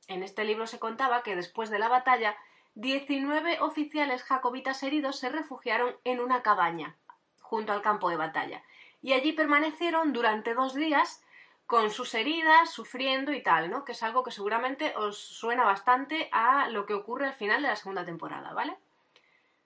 En 0.07 0.23
este 0.23 0.45
libro 0.45 0.69
se 0.69 0.79
contaba 0.79 1.25
que 1.25 1.35
después 1.35 1.71
de 1.71 1.81
la 1.81 1.89
batalla 1.89 2.37
19 2.77 3.61
oficiales 3.63 4.23
jacobitas 4.23 4.83
heridos 4.83 5.19
se 5.19 5.31
refugiaron 5.31 5.97
en 6.05 6.21
una 6.21 6.43
cabaña 6.43 6.95
junto 7.41 7.73
al 7.73 7.81
campo 7.81 8.11
de 8.11 8.19
batalla 8.19 8.63
y 9.03 9.15
allí 9.15 9.33
permanecieron 9.33 10.13
durante 10.13 10.53
dos 10.53 10.75
días 10.75 11.25
con 11.65 11.91
sus 11.91 12.15
heridas, 12.15 12.71
sufriendo 12.71 13.33
y 13.33 13.43
tal, 13.43 13.71
¿no? 13.71 13.85
Que 13.85 13.93
es 13.93 14.03
algo 14.03 14.23
que 14.23 14.31
seguramente 14.31 14.95
os 14.97 15.17
suena 15.17 15.65
bastante 15.65 16.29
a 16.33 16.69
lo 16.69 16.85
que 16.85 16.93
ocurre 16.93 17.27
al 17.27 17.35
final 17.35 17.63
de 17.63 17.69
la 17.69 17.77
segunda 17.77 18.05
temporada, 18.05 18.53
¿vale? 18.53 18.77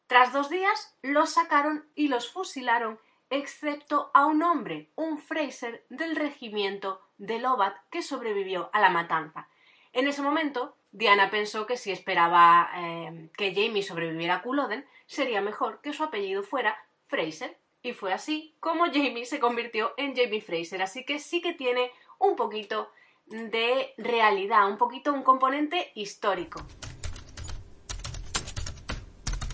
Tras 0.06 0.32
dos 0.32 0.48
días 0.48 0.96
los 1.02 1.30
sacaron 1.30 1.86
y 1.96 2.06
los 2.06 2.30
fusilaron, 2.30 3.00
excepto 3.28 4.12
a 4.14 4.26
un 4.26 4.44
hombre, 4.44 4.88
un 4.94 5.18
Fraser 5.18 5.84
del 5.90 6.14
regimiento 6.14 7.02
de 7.18 7.40
Lobat 7.40 7.76
que 7.90 8.02
sobrevivió 8.02 8.70
a 8.72 8.80
la 8.80 8.90
matanza. 8.90 9.48
En 9.92 10.06
ese 10.06 10.22
momento, 10.22 10.76
Diana 10.92 11.30
pensó 11.30 11.66
que 11.66 11.76
si 11.76 11.92
esperaba 11.92 12.70
eh, 12.76 13.30
que 13.36 13.54
Jamie 13.54 13.82
sobreviviera 13.82 14.36
a 14.36 14.42
Culloden, 14.42 14.84
sería 15.06 15.40
mejor 15.40 15.80
que 15.80 15.92
su 15.92 16.02
apellido 16.02 16.42
fuera 16.42 16.76
Fraser. 17.06 17.56
Y 17.82 17.92
fue 17.92 18.12
así 18.12 18.54
como 18.60 18.86
Jamie 18.86 19.24
se 19.24 19.40
convirtió 19.40 19.94
en 19.96 20.14
Jamie 20.14 20.42
Fraser. 20.42 20.82
Así 20.82 21.04
que 21.04 21.18
sí 21.18 21.40
que 21.40 21.54
tiene 21.54 21.90
un 22.18 22.36
poquito 22.36 22.90
de 23.26 23.94
realidad, 23.96 24.68
un 24.68 24.76
poquito 24.76 25.12
un 25.12 25.22
componente 25.22 25.92
histórico. 25.94 26.60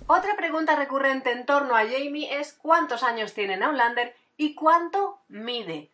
Otra 0.09 0.37
pregunta 0.37 0.77
recurrente 0.77 1.33
en 1.33 1.47
torno 1.47 1.77
a 1.77 1.85
Jamie 1.85 2.39
es 2.39 2.53
cuántos 2.53 3.03
años 3.03 3.35
tiene 3.35 3.57
Naulander 3.57 4.15
y 4.37 4.55
cuánto 4.55 5.21
mide. 5.29 5.91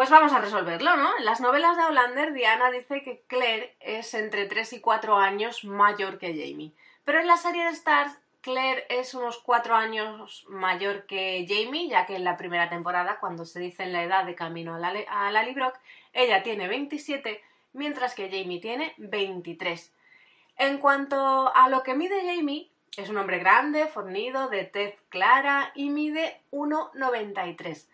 Pues 0.00 0.08
vamos 0.08 0.32
a 0.32 0.40
resolverlo, 0.40 0.96
¿no? 0.96 1.18
En 1.18 1.26
las 1.26 1.42
novelas 1.42 1.76
de 1.76 1.84
Hollander, 1.84 2.32
Diana 2.32 2.70
dice 2.70 3.02
que 3.02 3.22
Claire 3.26 3.76
es 3.80 4.14
entre 4.14 4.46
3 4.46 4.72
y 4.72 4.80
4 4.80 5.18
años 5.18 5.62
mayor 5.62 6.16
que 6.16 6.28
Jamie. 6.28 6.72
Pero 7.04 7.20
en 7.20 7.26
la 7.26 7.36
serie 7.36 7.66
de 7.66 7.72
Stars, 7.72 8.18
Claire 8.40 8.86
es 8.88 9.12
unos 9.12 9.40
4 9.40 9.74
años 9.74 10.46
mayor 10.48 11.04
que 11.04 11.44
Jamie, 11.46 11.90
ya 11.90 12.06
que 12.06 12.16
en 12.16 12.24
la 12.24 12.38
primera 12.38 12.70
temporada, 12.70 13.18
cuando 13.20 13.44
se 13.44 13.60
dice 13.60 13.82
en 13.82 13.92
la 13.92 14.02
edad 14.02 14.24
de 14.24 14.34
camino 14.34 14.74
a 14.74 14.78
la, 14.78 14.88
a 14.88 15.52
Brock, 15.52 15.78
ella 16.14 16.42
tiene 16.42 16.66
27, 16.66 17.44
mientras 17.74 18.14
que 18.14 18.30
Jamie 18.30 18.58
tiene 18.58 18.94
23. 18.96 19.92
En 20.56 20.78
cuanto 20.78 21.54
a 21.54 21.68
lo 21.68 21.82
que 21.82 21.92
mide 21.92 22.24
Jamie, 22.24 22.70
es 22.96 23.10
un 23.10 23.18
hombre 23.18 23.38
grande, 23.38 23.86
fornido, 23.86 24.48
de 24.48 24.64
tez 24.64 24.94
clara 25.10 25.72
y 25.74 25.90
mide 25.90 26.40
1,93 26.52 27.86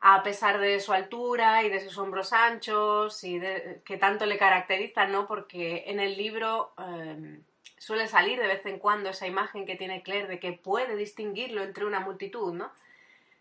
a 0.00 0.22
pesar 0.22 0.58
de 0.58 0.80
su 0.80 0.92
altura 0.92 1.62
y 1.62 1.68
de 1.68 1.80
sus 1.80 1.98
hombros 1.98 2.32
anchos 2.32 3.22
y 3.22 3.38
de, 3.38 3.82
que 3.84 3.98
tanto 3.98 4.24
le 4.24 4.38
caracterizan, 4.38 5.12
¿no? 5.12 5.26
Porque 5.26 5.84
en 5.86 6.00
el 6.00 6.16
libro 6.16 6.72
em, 6.78 7.42
suele 7.76 8.08
salir 8.08 8.40
de 8.40 8.46
vez 8.46 8.64
en 8.64 8.78
cuando 8.78 9.10
esa 9.10 9.26
imagen 9.26 9.66
que 9.66 9.76
tiene 9.76 10.02
Claire 10.02 10.26
de 10.26 10.40
que 10.40 10.52
puede 10.52 10.96
distinguirlo 10.96 11.62
entre 11.62 11.84
una 11.84 12.00
multitud, 12.00 12.54
¿no? 12.54 12.70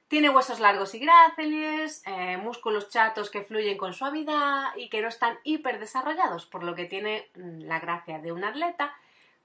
Tiene 0.10 0.30
huesos 0.30 0.60
largos 0.60 0.96
y 0.96 1.00
gráciles, 1.00 2.02
eh, 2.06 2.36
músculos 2.38 2.90
chatos 2.90 3.30
que 3.30 3.44
fluyen 3.44 3.78
con 3.78 3.94
suavidad 3.94 4.76
y 4.76 4.90
que 4.90 5.02
no 5.02 5.08
están 5.08 5.38
hiperdesarrollados, 5.44 6.46
por 6.46 6.64
lo 6.64 6.74
que 6.76 6.86
tiene 6.86 7.30
mm, 7.36 7.62
la 7.62 7.80
gracia 7.80 8.20
de 8.20 8.32
un 8.32 8.44
atleta 8.44 8.94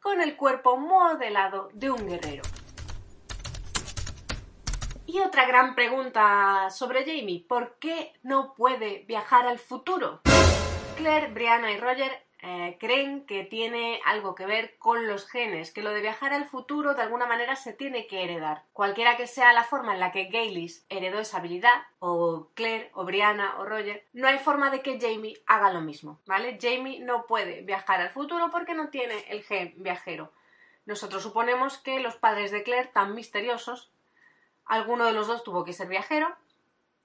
con 0.01 0.21
el 0.21 0.37
cuerpo 0.37 0.77
modelado 0.77 1.69
de 1.75 1.91
un 1.91 2.09
guerrero. 2.09 2.43
Y 5.15 5.21
otra 5.21 5.47
gran 5.47 5.77
pregunta 5.77 6.71
sobre 6.71 7.05
Jamie, 7.05 7.47
¿por 7.49 7.77
qué 7.79 8.13
no 8.25 8.53
puede 8.55 9.05
viajar 9.07 9.47
al 9.47 9.61
futuro? 9.61 10.23
Claire, 10.97 11.29
Brianna 11.29 11.71
y 11.71 11.79
Roger 11.79 12.11
eh, 12.43 12.77
creen 12.81 13.25
que 13.25 13.45
tiene 13.45 14.01
algo 14.07 14.35
que 14.35 14.45
ver 14.45 14.77
con 14.77 15.07
los 15.07 15.29
genes, 15.29 15.71
que 15.71 15.85
lo 15.85 15.91
de 15.91 16.01
viajar 16.01 16.33
al 16.33 16.49
futuro 16.49 16.95
de 16.95 17.03
alguna 17.03 17.27
manera 17.27 17.55
se 17.55 17.73
tiene 17.73 18.09
que 18.09 18.25
heredar. 18.25 18.65
Cualquiera 18.73 19.17
que 19.17 19.29
sea 19.29 19.53
la 19.53 19.63
forma 19.63 19.95
en 19.95 20.01
la 20.01 20.11
que 20.11 20.25
Gaylis 20.25 20.85
heredó 20.89 21.21
esa 21.21 21.39
habilidad, 21.39 21.85
o 22.01 22.49
Claire, 22.55 22.91
o 22.95 23.05
Brianna, 23.05 23.61
o 23.61 23.65
Roger, 23.65 24.05
no 24.15 24.27
hay 24.27 24.41
forma 24.41 24.73
de 24.73 24.83
que 24.83 24.99
Jamie 25.01 25.41
haga 25.47 25.73
lo 25.73 25.81
mismo, 25.81 26.19
¿vale? 26.27 26.59
Jamie 26.61 26.99
no 26.99 27.27
puede 27.27 27.63
viajar 27.63 28.01
al 28.01 28.11
futuro 28.11 28.51
porque 28.51 28.75
no 28.75 28.89
tiene 28.89 29.25
el 29.29 29.45
gen 29.45 29.75
viajero. 29.77 30.33
Nosotros 30.87 31.23
suponemos 31.23 31.79
que 31.79 32.01
los 32.01 32.17
padres 32.17 32.51
de 32.51 32.65
Claire, 32.65 32.91
tan 32.93 33.15
misteriosos, 33.15 33.94
alguno 34.67 35.07
de 35.07 35.13
los 35.13 35.27
dos 35.27 35.45
tuvo 35.45 35.65
que 35.65 35.73
ser 35.73 35.89
viajero 35.89 36.35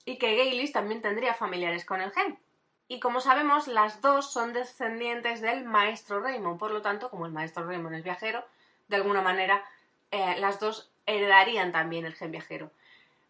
y 0.06 0.18
que 0.18 0.36
Gaylis 0.36 0.72
también 0.72 1.02
tendría 1.02 1.34
familiares 1.34 1.86
con 1.86 2.02
el 2.02 2.12
gen. 2.12 2.40
Y 2.88 3.00
como 3.00 3.22
sabemos, 3.22 3.68
las 3.68 4.02
dos 4.02 4.34
son 4.34 4.54
descendientes 4.54 5.42
del 5.42 5.64
maestro 5.64 6.22
Raymond, 6.22 6.58
por 6.58 6.72
lo 6.72 6.82
tanto, 6.82 7.10
como 7.10 7.26
el 7.28 7.32
maestro 7.32 7.66
Raymond 7.66 7.96
es 7.96 8.04
viajero, 8.04 8.44
de 8.88 8.96
alguna 8.96 9.22
manera 9.22 9.64
eh, 10.12 10.36
las 10.40 10.60
dos 10.60 10.92
heredarían 11.06 11.72
también 11.72 12.06
el 12.06 12.16
gen 12.16 12.32
viajero. 12.32 12.72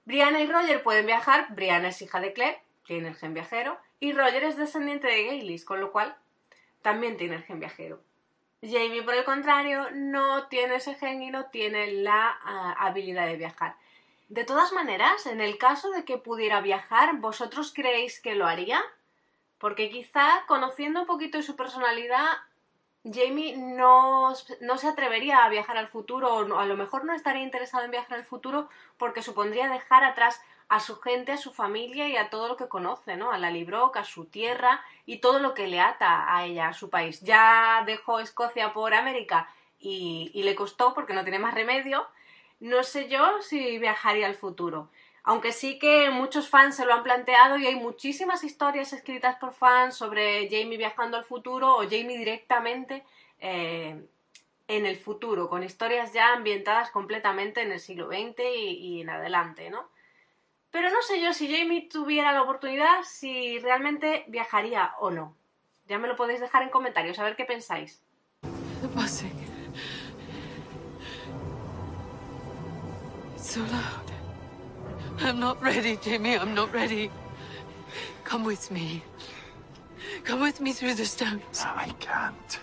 Brianna 0.05 0.39
y 0.39 0.47
Roger 0.47 0.81
pueden 0.81 1.05
viajar, 1.05 1.47
Brianna 1.49 1.89
es 1.89 2.01
hija 2.01 2.21
de 2.21 2.33
Claire, 2.33 2.61
tiene 2.85 3.09
el 3.09 3.15
gen 3.15 3.33
viajero, 3.33 3.77
y 3.99 4.13
Roger 4.13 4.43
es 4.43 4.55
descendiente 4.55 5.07
de 5.07 5.25
Gaylis, 5.25 5.65
con 5.65 5.81
lo 5.81 5.91
cual 5.91 6.15
también 6.81 7.17
tiene 7.17 7.35
el 7.35 7.43
gen 7.43 7.59
viajero. 7.59 8.01
Jamie, 8.61 9.03
por 9.03 9.13
el 9.13 9.23
contrario, 9.23 9.89
no 9.91 10.47
tiene 10.47 10.75
ese 10.75 10.95
gen 10.95 11.21
y 11.21 11.31
no 11.31 11.45
tiene 11.45 11.91
la 11.91 12.37
ah, 12.43 12.75
habilidad 12.79 13.25
de 13.25 13.37
viajar. 13.37 13.75
De 14.29 14.43
todas 14.43 14.71
maneras, 14.73 15.25
en 15.25 15.41
el 15.41 15.57
caso 15.57 15.89
de 15.89 16.05
que 16.05 16.19
pudiera 16.19 16.61
viajar, 16.61 17.17
¿vosotros 17.17 17.73
creéis 17.73 18.21
que 18.21 18.35
lo 18.35 18.45
haría? 18.45 18.79
Porque 19.57 19.89
quizá, 19.89 20.45
conociendo 20.47 21.01
un 21.01 21.07
poquito 21.07 21.39
de 21.39 21.43
su 21.43 21.55
personalidad, 21.55 22.27
Jamie 23.03 23.57
no, 23.57 24.35
no, 24.61 24.77
se 24.77 24.87
atrevería 24.87 25.43
a 25.43 25.49
viajar 25.49 25.77
al 25.77 25.87
futuro, 25.87 26.31
o 26.31 26.59
a 26.59 26.65
lo 26.67 26.77
mejor 26.77 27.05
no 27.05 27.13
estaría 27.13 27.41
interesado 27.41 27.85
en 27.85 27.91
viajar 27.91 28.19
al 28.19 28.25
futuro 28.25 28.69
porque 28.97 29.23
supondría 29.23 29.67
dejar 29.67 30.03
atrás 30.03 30.39
a 30.67 30.79
su 30.79 30.99
gente, 30.99 31.31
a 31.31 31.37
su 31.37 31.51
familia 31.51 32.07
y 32.07 32.15
a 32.15 32.29
todo 32.29 32.47
lo 32.49 32.55
que 32.55 32.67
conoce, 32.67 33.17
¿no? 33.17 33.31
A 33.31 33.39
la 33.39 33.49
Librock, 33.49 33.97
a 33.97 34.03
su 34.03 34.25
tierra 34.25 34.85
y 35.07 35.21
todo 35.21 35.39
lo 35.39 35.55
que 35.55 35.65
le 35.65 35.79
ata 35.79 36.35
a 36.35 36.45
ella, 36.45 36.67
a 36.67 36.73
su 36.73 36.91
país. 36.91 37.19
Ya 37.21 37.81
dejó 37.87 38.19
Escocia 38.19 38.73
por 38.73 38.93
América 38.93 39.49
y 39.79 40.43
le 40.43 40.53
costó 40.53 40.93
porque 40.93 41.13
no 41.15 41.23
tiene 41.23 41.39
más 41.39 41.55
remedio. 41.55 42.07
No 42.59 42.83
sé 42.83 43.07
yo 43.07 43.41
si 43.41 43.77
viajaría 43.77 44.27
al 44.27 44.35
futuro. 44.35 44.89
Aunque 45.23 45.51
sí 45.51 45.77
que 45.79 46.09
muchos 46.09 46.49
fans 46.49 46.75
se 46.75 46.85
lo 46.85 46.93
han 46.93 47.03
planteado 47.03 47.57
y 47.57 47.67
hay 47.67 47.75
muchísimas 47.75 48.43
historias 48.43 48.93
escritas 48.93 49.35
por 49.35 49.53
fans 49.53 49.95
sobre 49.95 50.49
Jamie 50.49 50.77
viajando 50.77 51.17
al 51.17 51.25
futuro 51.25 51.75
o 51.75 51.83
Jamie 51.83 52.17
directamente 52.17 53.03
eh, 53.39 54.01
en 54.67 54.85
el 54.85 54.97
futuro, 54.97 55.49
con 55.49 55.63
historias 55.63 56.13
ya 56.13 56.33
ambientadas 56.33 56.91
completamente 56.91 57.61
en 57.61 57.71
el 57.71 57.79
siglo 57.79 58.07
XX 58.07 58.39
y, 58.55 59.01
en 59.01 59.09
adelante, 59.09 59.69
¿no? 59.69 59.89
Pero 60.71 60.91
no 60.91 61.01
sé 61.01 61.21
yo 61.21 61.33
si 61.33 61.51
Jamie 61.51 61.89
tuviera 61.89 62.31
la 62.31 62.43
oportunidad, 62.43 63.03
si 63.03 63.57
realmente 63.59 64.25
viajaría 64.27 64.93
o 64.99 65.09
no. 65.09 65.35
Ya 65.87 65.97
me 65.97 66.07
lo 66.07 66.15
podéis 66.15 66.39
dejar 66.39 66.61
en 66.61 66.69
comentarios, 66.69 67.17
a 67.17 67.23
ver 67.23 67.35
qué 67.35 67.45
pensáis. 67.45 68.03
Buzzing. 68.93 69.48
It's 73.39 73.51
so 73.51 73.61
loud. 73.61 74.11
I'm 75.21 75.39
not 75.39 75.63
ready, 75.63 75.95
Jamie. 75.95 76.37
I'm 76.37 76.53
not 76.53 76.73
ready. 76.73 77.09
Come 78.25 78.43
with 78.43 78.69
me. 78.69 79.01
Come 80.25 80.41
with 80.41 80.59
me 80.59 80.73
through 80.73 80.95
the 80.95 81.05
stones. 81.05 81.63
I 81.63 81.87
can't. 82.01 82.59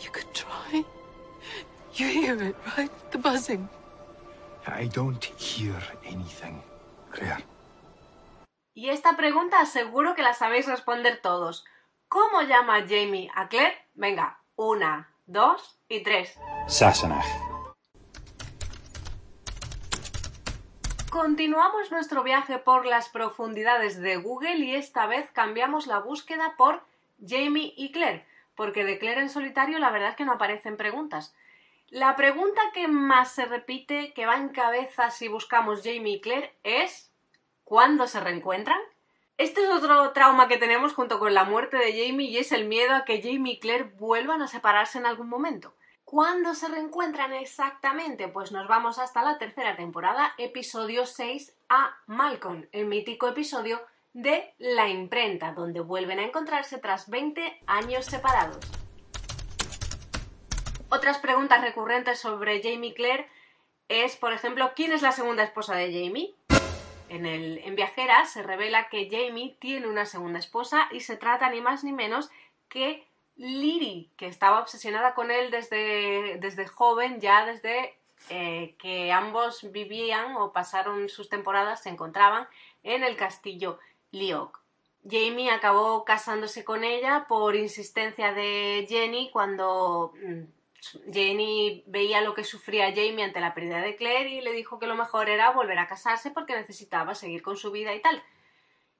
You 0.00 0.08
could 0.10 0.32
try. 0.32 0.82
You 1.94 2.06
hear 2.08 2.42
it, 2.42 2.56
right? 2.78 2.90
The 3.10 3.18
buzzing. 3.18 3.68
I 4.66 4.86
don't 4.86 5.22
hear 5.22 5.76
anything, 6.06 6.62
Claire. 7.12 7.44
Y 8.74 8.88
esta 8.88 9.14
pregunta 9.14 9.66
seguro 9.66 10.14
que 10.14 10.22
la 10.22 10.32
sabéis 10.32 10.66
responder 10.66 11.20
todos. 11.22 11.64
¿Cómo 12.08 12.40
llama 12.48 12.86
Jamie 12.88 13.30
a 13.34 13.48
Claire? 13.48 13.76
Venga, 13.94 14.40
una, 14.56 15.10
dos 15.26 15.78
y 15.86 16.02
tres. 16.02 16.34
Sassenach. 16.66 17.55
Continuamos 21.16 21.90
nuestro 21.90 22.22
viaje 22.22 22.58
por 22.58 22.84
las 22.84 23.08
profundidades 23.08 23.98
de 24.02 24.18
Google 24.18 24.56
y 24.56 24.74
esta 24.74 25.06
vez 25.06 25.26
cambiamos 25.32 25.86
la 25.86 25.98
búsqueda 25.98 26.56
por 26.58 26.82
Jamie 27.26 27.72
y 27.74 27.90
Claire, 27.90 28.26
porque 28.54 28.84
de 28.84 28.98
Claire 28.98 29.22
en 29.22 29.30
solitario 29.30 29.78
la 29.78 29.90
verdad 29.90 30.10
es 30.10 30.16
que 30.16 30.26
no 30.26 30.32
aparecen 30.32 30.76
preguntas. 30.76 31.34
La 31.88 32.16
pregunta 32.16 32.60
que 32.74 32.86
más 32.86 33.32
se 33.32 33.46
repite, 33.46 34.12
que 34.12 34.26
va 34.26 34.36
en 34.36 34.50
cabeza 34.50 35.10
si 35.10 35.28
buscamos 35.28 35.80
Jamie 35.82 36.16
y 36.16 36.20
Claire, 36.20 36.54
es 36.64 37.10
¿cuándo 37.64 38.06
se 38.08 38.20
reencuentran? 38.20 38.78
Este 39.38 39.64
es 39.64 39.70
otro 39.70 40.12
trauma 40.12 40.48
que 40.48 40.58
tenemos 40.58 40.92
junto 40.92 41.18
con 41.18 41.32
la 41.32 41.44
muerte 41.44 41.78
de 41.78 41.92
Jamie 41.92 42.28
y 42.28 42.36
es 42.36 42.52
el 42.52 42.68
miedo 42.68 42.94
a 42.94 43.06
que 43.06 43.22
Jamie 43.22 43.54
y 43.54 43.58
Claire 43.58 43.84
vuelvan 43.84 44.42
a 44.42 44.48
separarse 44.48 44.98
en 44.98 45.06
algún 45.06 45.30
momento. 45.30 45.72
¿Cuándo 46.06 46.54
se 46.54 46.68
reencuentran 46.68 47.32
exactamente? 47.32 48.28
Pues 48.28 48.52
nos 48.52 48.68
vamos 48.68 49.00
hasta 49.00 49.24
la 49.24 49.38
tercera 49.38 49.74
temporada, 49.74 50.34
episodio 50.38 51.04
6 51.04 51.52
a 51.68 51.98
Malcolm, 52.06 52.68
el 52.70 52.86
mítico 52.86 53.26
episodio 53.26 53.84
de 54.12 54.54
La 54.58 54.88
imprenta, 54.88 55.50
donde 55.50 55.80
vuelven 55.80 56.20
a 56.20 56.22
encontrarse 56.22 56.78
tras 56.78 57.10
20 57.10 57.60
años 57.66 58.06
separados. 58.06 58.64
Otras 60.90 61.18
preguntas 61.18 61.60
recurrentes 61.60 62.20
sobre 62.20 62.62
Jamie 62.62 62.94
Claire 62.94 63.28
es, 63.88 64.14
por 64.14 64.32
ejemplo, 64.32 64.74
¿quién 64.76 64.92
es 64.92 65.02
la 65.02 65.10
segunda 65.10 65.42
esposa 65.42 65.74
de 65.74 65.86
Jamie? 65.86 66.36
En, 67.08 67.26
el, 67.26 67.58
en 67.64 67.74
Viajera 67.74 68.26
se 68.26 68.44
revela 68.44 68.88
que 68.90 69.08
Jamie 69.10 69.56
tiene 69.58 69.88
una 69.88 70.06
segunda 70.06 70.38
esposa 70.38 70.86
y 70.92 71.00
se 71.00 71.16
trata 71.16 71.50
ni 71.50 71.60
más 71.60 71.82
ni 71.82 71.92
menos 71.92 72.30
que 72.68 73.08
Liri, 73.36 74.10
que 74.16 74.26
estaba 74.26 74.60
obsesionada 74.60 75.14
con 75.14 75.30
él 75.30 75.50
desde, 75.50 76.38
desde 76.40 76.66
joven, 76.66 77.20
ya 77.20 77.44
desde 77.44 77.94
eh, 78.30 78.74
que 78.78 79.12
ambos 79.12 79.70
vivían 79.70 80.36
o 80.36 80.52
pasaron 80.52 81.08
sus 81.08 81.28
temporadas, 81.28 81.82
se 81.82 81.90
encontraban 81.90 82.48
en 82.82 83.04
el 83.04 83.16
castillo 83.16 83.78
Liok. 84.10 84.60
Jamie 85.08 85.50
acabó 85.50 86.04
casándose 86.04 86.64
con 86.64 86.82
ella 86.82 87.26
por 87.28 87.54
insistencia 87.54 88.32
de 88.32 88.86
Jenny 88.88 89.30
cuando 89.30 90.14
mm, 90.20 91.12
Jenny 91.12 91.84
veía 91.86 92.20
lo 92.22 92.34
que 92.34 92.42
sufría 92.42 92.90
Jamie 92.90 93.24
ante 93.24 93.40
la 93.40 93.54
pérdida 93.54 93.80
de 93.80 93.96
Claire 93.96 94.30
y 94.30 94.40
le 94.40 94.52
dijo 94.52 94.78
que 94.78 94.86
lo 94.86 94.96
mejor 94.96 95.28
era 95.28 95.50
volver 95.50 95.78
a 95.78 95.86
casarse 95.86 96.30
porque 96.30 96.56
necesitaba 96.56 97.14
seguir 97.14 97.42
con 97.42 97.56
su 97.56 97.70
vida 97.70 97.94
y 97.94 98.00
tal. 98.00 98.22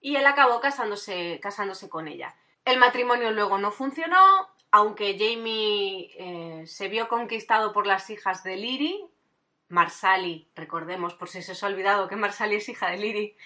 Y 0.01 0.17
él 0.17 0.27
acabó 0.27 0.61
casándose, 0.61 1.41
casándose 1.43 1.89
con 1.89 2.07
ella. 2.07 2.35
El 2.67 2.79
matrimonio 2.79 3.31
luego 3.31 3.59
no 3.59 3.71
funcionó, 3.71 4.51
aunque 4.73 5.17
Jamie 5.17 6.11
eh, 6.19 6.67
se 6.67 6.89
vio 6.89 7.07
conquistado 7.07 7.73
por 7.73 7.87
las 7.87 8.11
hijas 8.11 8.43
de 8.43 8.57
Liri, 8.57 9.07
Marsali, 9.69 10.49
recordemos 10.57 11.15
por 11.15 11.29
si 11.29 11.43
se 11.43 11.53
os 11.53 11.63
ha 11.63 11.69
olvidado 11.69 12.09
que 12.09 12.17
Marsali 12.17 12.57
es 12.57 12.69
hija 12.69 12.91
de 12.91 12.97
Liri, 12.97 13.37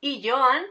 y 0.00 0.22
Joan, 0.24 0.62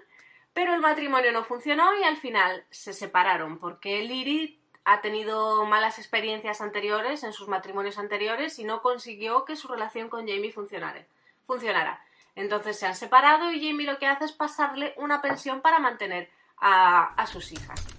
pero 0.54 0.74
el 0.74 0.80
matrimonio 0.80 1.34
no 1.34 1.44
funcionó 1.44 2.00
y 2.00 2.04
al 2.04 2.16
final 2.16 2.64
se 2.70 2.94
separaron 2.94 3.60
porque 3.60 4.02
Liri 4.02 4.58
ha 4.86 5.02
tenido 5.02 5.66
malas 5.66 6.00
experiencias 6.00 6.62
anteriores 6.62 7.26
en 7.26 7.34
sus 7.34 7.50
matrimonios 7.50 7.98
anteriores 7.98 8.58
y 8.58 8.64
no 8.64 8.82
consiguió 8.82 9.44
que 9.44 9.58
su 9.58 9.68
relación 9.68 10.08
con 10.08 10.26
Jamie 10.26 10.54
funcionara. 10.54 12.06
Entonces 12.36 12.80
se 12.80 12.86
han 12.86 12.96
separado 12.96 13.52
y 13.52 13.68
Jamie 13.68 13.86
lo 13.86 14.00
que 14.00 14.08
hace 14.08 14.24
es 14.24 14.32
pasarle 14.32 14.94
una 14.96 15.22
pensión 15.22 15.60
para 15.60 15.80
mantener 15.80 16.30
a 16.60 17.28
sus 17.28 17.52
hijas. 17.52 17.97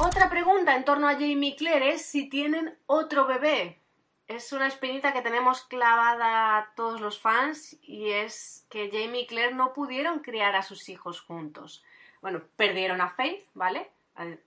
Otra 0.00 0.28
pregunta 0.28 0.74
en 0.74 0.84
torno 0.84 1.08
a 1.08 1.12
Jamie 1.12 1.54
Claire 1.56 1.90
es 1.90 2.04
si 2.04 2.28
tienen 2.28 2.76
otro 2.86 3.26
bebé. 3.26 3.80
Es 4.26 4.52
una 4.52 4.66
espinita 4.66 5.12
que 5.12 5.22
tenemos 5.22 5.62
clavada 5.62 6.58
a 6.58 6.74
todos 6.74 7.00
los 7.00 7.20
fans 7.20 7.78
y 7.80 8.10
es 8.10 8.66
que 8.70 8.90
Jamie 8.90 9.22
y 9.22 9.26
Claire 9.28 9.54
no 9.54 9.72
pudieron 9.72 10.18
criar 10.18 10.56
a 10.56 10.62
sus 10.62 10.88
hijos 10.88 11.20
juntos. 11.20 11.84
Bueno, 12.22 12.42
perdieron 12.56 13.00
a 13.00 13.10
Faith, 13.10 13.46
¿vale? 13.54 13.88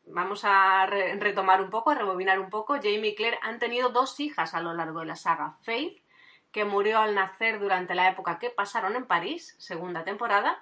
Vamos 0.06 0.42
a 0.44 0.86
retomar 0.86 1.62
un 1.62 1.70
poco, 1.70 1.92
a 1.92 1.96
rebobinar 1.96 2.40
un 2.40 2.50
poco. 2.50 2.76
Jamie 2.76 3.12
y 3.12 3.16
Claire 3.16 3.40
han 3.42 3.60
tenido 3.60 3.90
dos 3.90 4.20
hijas 4.20 4.54
a 4.54 4.60
lo 4.60 4.74
largo 4.74 5.00
de 5.00 5.06
la 5.06 5.16
saga. 5.16 5.58
Faith, 5.62 6.02
que 6.52 6.66
murió 6.66 7.00
al 7.00 7.16
nacer 7.16 7.60
durante 7.60 7.96
la 7.96 8.10
época 8.10 8.38
que 8.40 8.50
pasaron 8.50 8.98
en 8.98 9.06
París, 9.06 9.56
segunda 9.60 10.04
temporada, 10.04 10.62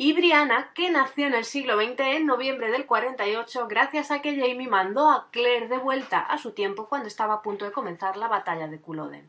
y 0.00 0.12
Brianna, 0.12 0.72
que 0.74 0.90
nació 0.90 1.26
en 1.26 1.34
el 1.34 1.44
siglo 1.44 1.76
XX 1.76 1.98
en 1.98 2.26
noviembre 2.26 2.70
del 2.70 2.86
48 2.86 3.66
gracias 3.66 4.12
a 4.12 4.22
que 4.22 4.36
Jamie 4.36 4.68
mandó 4.68 5.10
a 5.10 5.28
Claire 5.32 5.66
de 5.66 5.78
vuelta 5.78 6.20
a 6.20 6.38
su 6.38 6.52
tiempo 6.52 6.88
cuando 6.88 7.08
estaba 7.08 7.34
a 7.34 7.42
punto 7.42 7.64
de 7.64 7.72
comenzar 7.72 8.16
la 8.16 8.28
batalla 8.28 8.68
de 8.68 8.80
Culloden. 8.80 9.28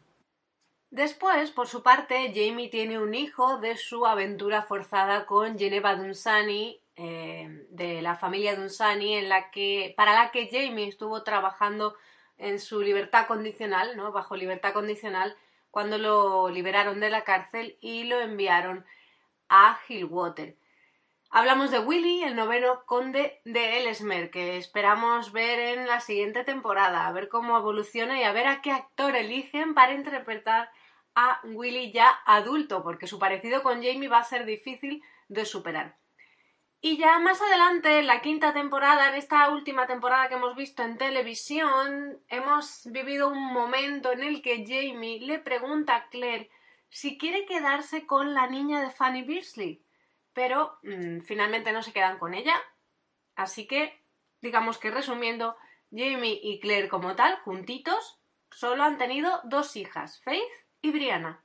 Después, 0.91 1.49
por 1.49 1.67
su 1.67 1.81
parte, 1.81 2.31
Jamie 2.35 2.69
tiene 2.69 2.99
un 2.99 3.15
hijo 3.15 3.57
de 3.57 3.77
su 3.77 4.05
aventura 4.05 4.61
forzada 4.61 5.25
con 5.25 5.57
Geneva 5.57 5.95
Dunsany 5.95 6.79
eh, 6.95 7.65
de 7.71 8.03
la 8.03 8.15
familia 8.15 8.55
Dunsany 8.55 9.15
en 9.15 9.27
la 9.27 9.49
que, 9.49 9.95
para 9.97 10.13
la 10.13 10.29
que 10.29 10.49
Jamie 10.51 10.87
estuvo 10.87 11.23
trabajando 11.23 11.95
en 12.37 12.59
su 12.59 12.81
libertad 12.81 13.25
condicional, 13.25 13.97
¿no? 13.97 14.11
bajo 14.11 14.35
libertad 14.35 14.73
condicional, 14.73 15.35
cuando 15.71 15.97
lo 15.97 16.49
liberaron 16.49 16.99
de 16.99 17.09
la 17.09 17.23
cárcel 17.23 17.75
y 17.81 18.03
lo 18.03 18.19
enviaron 18.19 18.85
a 19.49 19.79
Hillwater. 19.87 20.57
Hablamos 21.31 21.69
de 21.69 21.79
Willy, 21.79 22.23
el 22.23 22.35
noveno 22.35 22.85
conde 22.85 23.39
de 23.45 23.77
Ellesmere, 23.77 24.31
que 24.31 24.57
esperamos 24.57 25.31
ver 25.31 25.59
en 25.59 25.85
la 25.85 25.99
siguiente 25.99 26.43
temporada, 26.43 27.05
a 27.05 27.11
ver 27.11 27.29
cómo 27.29 27.57
evoluciona 27.57 28.19
y 28.19 28.23
a 28.23 28.31
ver 28.31 28.47
a 28.47 28.61
qué 28.61 28.71
actor 28.71 29.15
eligen 29.15 29.75
para 29.75 29.93
interpretar 29.93 30.71
a 31.13 31.39
Willy 31.43 31.91
ya 31.91 32.09
adulto, 32.25 32.81
porque 32.81 33.05
su 33.05 33.19
parecido 33.19 33.61
con 33.61 33.83
Jamie 33.83 34.07
va 34.07 34.19
a 34.19 34.23
ser 34.23 34.45
difícil 34.45 35.03
de 35.27 35.45
superar. 35.45 35.97
Y 36.81 36.97
ya 36.97 37.19
más 37.19 37.41
adelante, 37.41 37.99
en 37.99 38.07
la 38.07 38.21
quinta 38.21 38.53
temporada, 38.53 39.09
en 39.09 39.15
esta 39.15 39.49
última 39.49 39.85
temporada 39.85 40.29
que 40.29 40.35
hemos 40.35 40.55
visto 40.55 40.81
en 40.81 40.97
televisión, 40.97 42.23
hemos 42.29 42.83
vivido 42.85 43.27
un 43.27 43.53
momento 43.53 44.13
en 44.13 44.23
el 44.23 44.41
que 44.41 44.65
Jamie 44.65 45.19
le 45.19 45.39
pregunta 45.39 45.95
a 45.95 46.09
Claire 46.09 46.49
si 46.89 47.17
quiere 47.17 47.45
quedarse 47.45 48.05
con 48.05 48.33
la 48.33 48.47
niña 48.47 48.81
de 48.81 48.89
Fanny 48.89 49.23
Beasley, 49.23 49.83
pero 50.33 50.77
mm, 50.83 51.21
finalmente 51.21 51.71
no 51.71 51.83
se 51.83 51.93
quedan 51.93 52.19
con 52.19 52.33
ella. 52.33 52.55
Así 53.35 53.67
que, 53.67 54.03
digamos 54.41 54.77
que 54.77 54.91
resumiendo, 54.91 55.55
Jamie 55.91 56.39
y 56.41 56.59
Claire 56.59 56.89
como 56.89 57.15
tal, 57.15 57.39
juntitos, 57.39 58.19
solo 58.51 58.83
han 58.83 58.97
tenido 58.97 59.41
dos 59.45 59.75
hijas, 59.75 60.21
Faith 60.23 60.43
y 60.81 60.91
Brianna. 60.91 61.43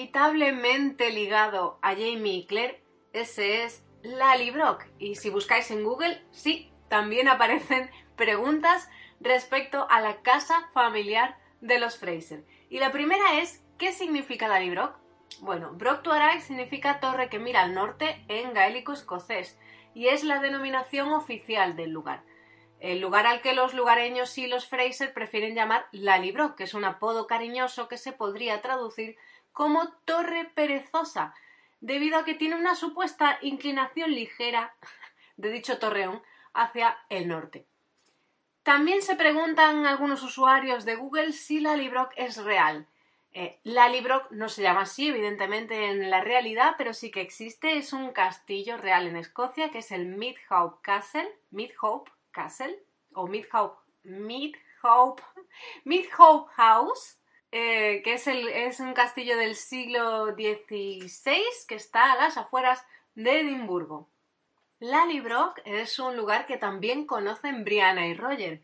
Inevitablemente 0.00 1.10
ligado 1.10 1.78
a 1.82 1.90
Jamie 1.90 2.46
Claire, 2.46 2.82
ese 3.12 3.64
es 3.64 3.84
Lallybrook. 4.02 4.86
Y 4.98 5.16
si 5.16 5.28
buscáis 5.28 5.70
en 5.70 5.84
Google, 5.84 6.24
sí, 6.30 6.72
también 6.88 7.28
aparecen 7.28 7.90
preguntas 8.16 8.88
respecto 9.20 9.86
a 9.90 10.00
la 10.00 10.22
casa 10.22 10.70
familiar 10.72 11.36
de 11.60 11.78
los 11.78 11.98
Fraser. 11.98 12.46
Y 12.70 12.78
la 12.78 12.92
primera 12.92 13.40
es, 13.40 13.62
¿qué 13.76 13.92
significa 13.92 14.48
Lallybrook? 14.48 14.96
Bueno, 15.42 15.72
Brock 15.74 16.02
Tuareg 16.02 16.40
significa 16.40 16.98
torre 16.98 17.28
que 17.28 17.38
mira 17.38 17.62
al 17.62 17.74
norte 17.74 18.24
en 18.28 18.54
gaélico 18.54 18.94
escocés 18.94 19.58
y 19.94 20.08
es 20.08 20.24
la 20.24 20.40
denominación 20.40 21.12
oficial 21.12 21.76
del 21.76 21.90
lugar. 21.90 22.22
El 22.80 23.00
lugar 23.00 23.26
al 23.26 23.42
que 23.42 23.52
los 23.52 23.74
lugareños 23.74 24.38
y 24.38 24.46
los 24.46 24.66
Fraser 24.66 25.12
prefieren 25.12 25.54
llamar 25.54 25.84
Lallybrook, 25.92 26.56
que 26.56 26.64
es 26.64 26.72
un 26.72 26.86
apodo 26.86 27.26
cariñoso 27.26 27.86
que 27.86 27.98
se 27.98 28.12
podría 28.12 28.62
traducir 28.62 29.18
como 29.52 29.92
torre 30.04 30.50
perezosa, 30.54 31.34
debido 31.80 32.18
a 32.18 32.24
que 32.24 32.34
tiene 32.34 32.56
una 32.56 32.74
supuesta 32.74 33.38
inclinación 33.42 34.10
ligera 34.10 34.74
de 35.36 35.50
dicho 35.50 35.78
torreón 35.78 36.22
hacia 36.52 36.98
el 37.08 37.28
norte. 37.28 37.66
También 38.62 39.00
se 39.00 39.16
preguntan 39.16 39.86
algunos 39.86 40.22
usuarios 40.22 40.84
de 40.84 40.96
Google 40.96 41.32
si 41.32 41.60
Lallybrook 41.60 42.10
es 42.16 42.36
real. 42.36 42.86
Eh, 43.32 43.58
Lallybrook 43.62 44.30
no 44.32 44.48
se 44.48 44.62
llama 44.62 44.82
así, 44.82 45.08
evidentemente, 45.08 45.86
en 45.86 46.10
la 46.10 46.20
realidad, 46.20 46.74
pero 46.76 46.92
sí 46.92 47.10
que 47.10 47.20
existe. 47.20 47.76
Es 47.78 47.92
un 47.92 48.12
castillo 48.12 48.76
real 48.76 49.06
en 49.06 49.16
Escocia, 49.16 49.70
que 49.70 49.78
es 49.78 49.92
el 49.92 50.06
Midhope 50.06 50.80
Castle, 50.82 51.30
Midhope 51.50 52.10
Castle, 52.32 52.82
o 53.14 53.26
Midhope, 53.26 53.78
Midhope, 54.02 55.22
Midhope 55.84 56.52
House, 56.54 57.19
eh, 57.52 58.02
que 58.04 58.14
es, 58.14 58.26
el, 58.26 58.48
un 58.80 58.94
castillo 58.94 59.36
del 59.36 59.56
siglo 59.56 60.26
XVI 60.34 61.42
que 61.66 61.74
está 61.74 62.12
a 62.12 62.16
las 62.16 62.36
afueras 62.36 62.84
de 63.14 63.40
Edimburgo. 63.40 64.08
Lallybrook 64.78 65.60
es 65.64 65.98
un 65.98 66.16
lugar 66.16 66.46
que 66.46 66.56
también 66.56 67.06
conocen 67.06 67.64
Brianna 67.64 68.06
y 68.06 68.14
Roger. 68.14 68.62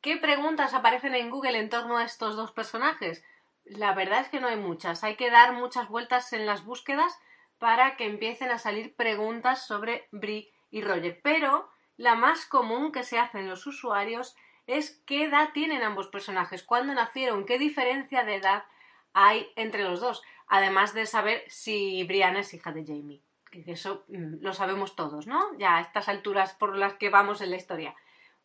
¿Qué 0.00 0.16
preguntas 0.16 0.74
aparecen 0.74 1.14
en 1.14 1.30
Google 1.30 1.58
en 1.58 1.68
torno 1.68 1.98
a 1.98 2.04
estos 2.04 2.34
dos 2.34 2.50
personajes? 2.50 3.24
La 3.64 3.94
verdad 3.94 4.20
es 4.20 4.28
que 4.28 4.40
no 4.40 4.48
hay 4.48 4.56
muchas. 4.56 5.04
Hay 5.04 5.14
que 5.14 5.30
dar 5.30 5.52
muchas 5.52 5.88
vueltas 5.88 6.32
en 6.32 6.46
las 6.46 6.64
búsquedas 6.64 7.16
para 7.58 7.96
que 7.96 8.06
empiecen 8.06 8.50
a 8.50 8.58
salir 8.58 8.96
preguntas 8.96 9.64
sobre 9.66 10.08
Bri 10.10 10.50
y 10.72 10.82
Roger. 10.82 11.20
Pero 11.22 11.70
la 11.96 12.16
más 12.16 12.46
común 12.46 12.90
que 12.90 13.04
se 13.04 13.18
hacen 13.18 13.48
los 13.48 13.66
usuarios 13.68 14.34
es 14.66 15.02
qué 15.06 15.24
edad 15.24 15.50
tienen 15.52 15.82
ambos 15.82 16.08
personajes, 16.08 16.62
cuándo 16.62 16.94
nacieron, 16.94 17.46
qué 17.46 17.58
diferencia 17.58 18.24
de 18.24 18.36
edad 18.36 18.64
hay 19.12 19.50
entre 19.56 19.84
los 19.84 20.00
dos, 20.00 20.22
además 20.46 20.94
de 20.94 21.06
saber 21.06 21.44
si 21.48 22.04
Brianna 22.04 22.40
es 22.40 22.54
hija 22.54 22.72
de 22.72 22.84
Jamie. 22.84 23.22
Eso 23.52 24.04
mm, 24.08 24.36
lo 24.40 24.54
sabemos 24.54 24.96
todos, 24.96 25.26
¿no? 25.26 25.56
Ya 25.58 25.76
a 25.76 25.80
estas 25.80 26.08
alturas 26.08 26.54
por 26.54 26.76
las 26.76 26.94
que 26.94 27.10
vamos 27.10 27.40
en 27.40 27.50
la 27.50 27.56
historia. 27.56 27.94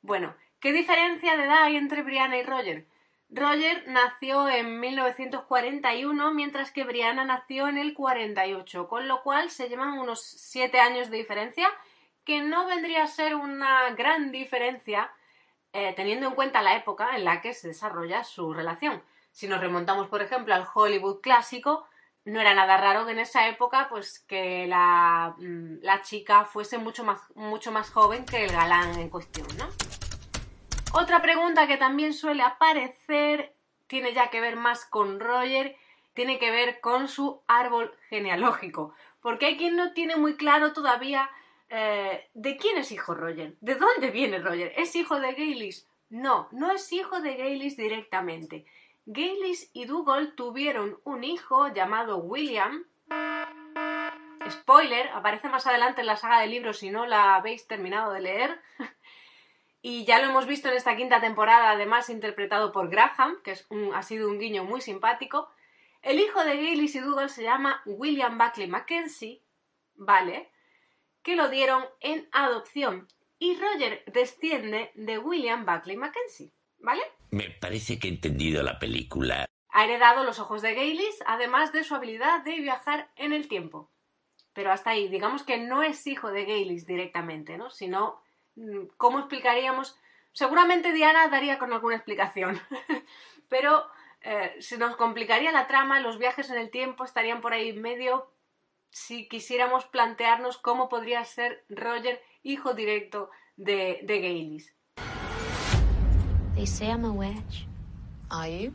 Bueno, 0.01 0.36
¿qué 0.60 0.73
diferencia 0.73 1.38
de 1.38 1.45
edad 1.45 1.63
hay 1.63 1.77
entre 1.77 2.03
Brianna 2.03 2.38
y 2.38 2.43
Roger? 2.43 2.86
Roger 3.30 3.84
nació 3.88 4.47
en 4.47 4.80
1941, 4.80 6.34
mientras 6.34 6.71
que 6.71 6.86
Brianna 6.86 7.25
nació 7.25 7.67
en 7.67 7.77
el 7.77 7.93
48, 7.93 8.88
con 8.88 9.08
lo 9.08 9.21
cual 9.21 9.49
se 9.49 9.67
llevan 9.67 9.99
unos 9.99 10.21
7 10.21 10.80
años 10.80 11.10
de 11.10 11.17
diferencia, 11.17 11.69
que 12.23 12.41
no 12.41 12.65
vendría 12.65 13.03
a 13.03 13.08
ser 13.08 13.36
una 13.36 13.89
gran 13.91 14.32
diferencia 14.32 15.12
eh, 15.77 15.93
teniendo 15.95 16.25
en 16.25 16.33
cuenta 16.33 16.63
la 16.63 16.75
época 16.75 17.15
en 17.15 17.23
la 17.23 17.39
que 17.39 17.53
se 17.53 17.67
desarrolla 17.67 18.23
su 18.23 18.51
relación. 18.51 19.03
Si 19.31 19.47
nos 19.47 19.61
remontamos, 19.61 20.07
por 20.07 20.23
ejemplo, 20.23 20.55
al 20.55 20.67
Hollywood 20.73 21.21
clásico, 21.21 21.85
no 22.25 22.41
era 22.41 22.55
nada 22.55 22.77
raro 22.77 23.05
que 23.05 23.11
en 23.11 23.19
esa 23.19 23.47
época 23.47 23.85
pues 23.87 24.17
que 24.27 24.65
la, 24.65 25.35
mm, 25.37 25.83
la 25.83 26.01
chica 26.01 26.45
fuese 26.45 26.79
mucho 26.79 27.03
más, 27.03 27.21
mucho 27.35 27.71
más 27.71 27.91
joven 27.91 28.25
que 28.25 28.45
el 28.45 28.51
galán 28.51 28.97
en 28.97 29.09
cuestión, 29.09 29.45
¿no? 29.55 29.67
Otra 30.99 31.21
pregunta 31.21 31.67
que 31.67 31.77
también 31.77 32.15
suele 32.15 32.41
aparecer 32.41 33.53
tiene 33.85 34.13
ya 34.13 34.31
que 34.31 34.41
ver 34.41 34.55
más 34.55 34.83
con 34.83 35.19
Roger, 35.19 35.75
tiene 36.15 36.39
que 36.39 36.49
ver 36.49 36.79
con 36.81 37.07
su 37.07 37.43
árbol 37.47 37.95
genealógico, 38.09 38.95
porque 39.21 39.45
hay 39.45 39.57
quien 39.57 39.75
no 39.75 39.93
tiene 39.93 40.15
muy 40.15 40.37
claro 40.37 40.73
todavía 40.73 41.29
eh, 41.69 42.30
de 42.34 42.58
quién 42.58 42.77
es 42.77 42.91
hijo 42.91 43.13
Roger, 43.13 43.56
de 43.60 43.75
dónde 43.75 44.10
viene 44.12 44.39
Roger, 44.39 44.73
¿es 44.77 44.95
hijo 44.95 45.19
de 45.19 45.34
Gaylis? 45.34 45.88
No, 46.10 46.47
no 46.51 46.71
es 46.71 46.91
hijo 46.93 47.19
de 47.19 47.36
Gaylis 47.36 47.75
directamente. 47.75 48.65
Gaylis 49.06 49.69
y 49.73 49.86
Dougal 49.86 50.34
tuvieron 50.36 50.99
un 51.03 51.23
hijo 51.23 51.73
llamado 51.73 52.17
William. 52.17 52.86
Spoiler, 54.49 55.10
aparece 55.10 55.49
más 55.49 55.67
adelante 55.67 56.01
en 56.01 56.08
la 56.08 56.15
saga 56.15 56.39
de 56.39 56.47
libros 56.47 56.80
si 56.80 56.89
no 56.89 57.06
la 57.06 57.36
habéis 57.36 57.67
terminado 57.67 58.13
de 58.13 58.21
leer. 58.21 58.62
y 59.82 60.06
ya 60.06 60.19
lo 60.19 60.30
hemos 60.30 60.45
visto 60.45 60.69
en 60.69 60.75
esta 60.75 60.95
quinta 60.95 61.19
temporada, 61.19 61.71
además 61.71 62.10
interpretado 62.10 62.71
por 62.71 62.89
Graham, 62.89 63.41
que 63.43 63.56
ha 63.93 64.03
sido 64.03 64.30
un 64.30 64.39
guiño 64.39 64.63
muy 64.63 64.80
simpático. 64.80 65.49
El 66.01 66.19
hijo 66.19 66.43
de 66.45 66.56
Gaylis 66.56 66.95
y 66.95 66.99
Dougal 66.99 67.30
se 67.30 67.43
llama 67.43 67.82
William 67.86 68.38
Buckley 68.38 68.67
Mackenzie, 68.67 69.41
¿vale? 69.95 70.49
Que 71.27 71.35
lo 71.35 71.49
dieron 71.49 71.83
en 71.99 72.29
adopción. 72.31 73.09
Y 73.37 73.57
Roger 73.59 74.01
desciende 74.13 74.93
de 74.95 75.17
William 75.17 75.65
Buckley 75.65 75.97
Mackenzie, 75.97 76.53
¿vale? 76.79 77.01
Me 77.31 77.49
parece 77.49 77.99
que 77.99 78.07
he 78.07 78.11
entendido 78.11 78.63
la 78.63 78.79
película. 78.79 79.45
Ha 79.67 79.83
heredado 79.83 80.23
los 80.23 80.39
ojos 80.39 80.61
de 80.61 80.73
Gaylis, 80.73 81.21
además 81.25 81.73
de 81.73 81.83
su 81.83 81.95
habilidad 81.95 82.45
de 82.45 82.61
viajar 82.61 83.11
en 83.17 83.33
el 83.33 83.49
tiempo. 83.49 83.91
Pero 84.53 84.71
hasta 84.71 84.91
ahí, 84.91 85.09
digamos 85.09 85.43
que 85.43 85.57
no 85.57 85.83
es 85.83 86.07
hijo 86.07 86.31
de 86.31 86.45
Gaylis 86.45 86.87
directamente, 86.87 87.57
¿no? 87.57 87.71
Sino, 87.71 88.21
mm, 88.55 88.85
¿cómo 88.95 89.19
explicaríamos? 89.19 89.99
Seguramente 90.31 90.93
Diana 90.93 91.27
daría 91.27 91.59
con 91.59 91.73
alguna 91.73 91.97
explicación. 91.97 92.57
Pero 93.49 93.85
eh, 94.21 94.55
se 94.59 94.77
nos 94.77 94.95
complicaría 94.95 95.51
la 95.51 95.67
trama, 95.67 95.99
los 95.99 96.19
viajes 96.19 96.49
en 96.51 96.57
el 96.57 96.69
tiempo 96.69 97.03
estarían 97.03 97.41
por 97.41 97.51
ahí 97.51 97.73
medio 97.73 98.31
si 98.91 99.28
quisiéramos 99.28 99.86
plantearnos 99.86 100.58
cómo 100.58 100.89
podría 100.89 101.23
ser 101.26 101.65
Roger 101.69 102.21
hijo 102.43 102.73
directo 102.73 103.30
de, 103.56 104.00
de 104.04 104.21
Gaylis. 104.21 104.73
They 106.56 106.65
say 106.65 106.88
I'm 106.88 107.06
a 107.06 107.12
witch. 107.12 107.67
Are 108.30 108.50
you? 108.50 108.73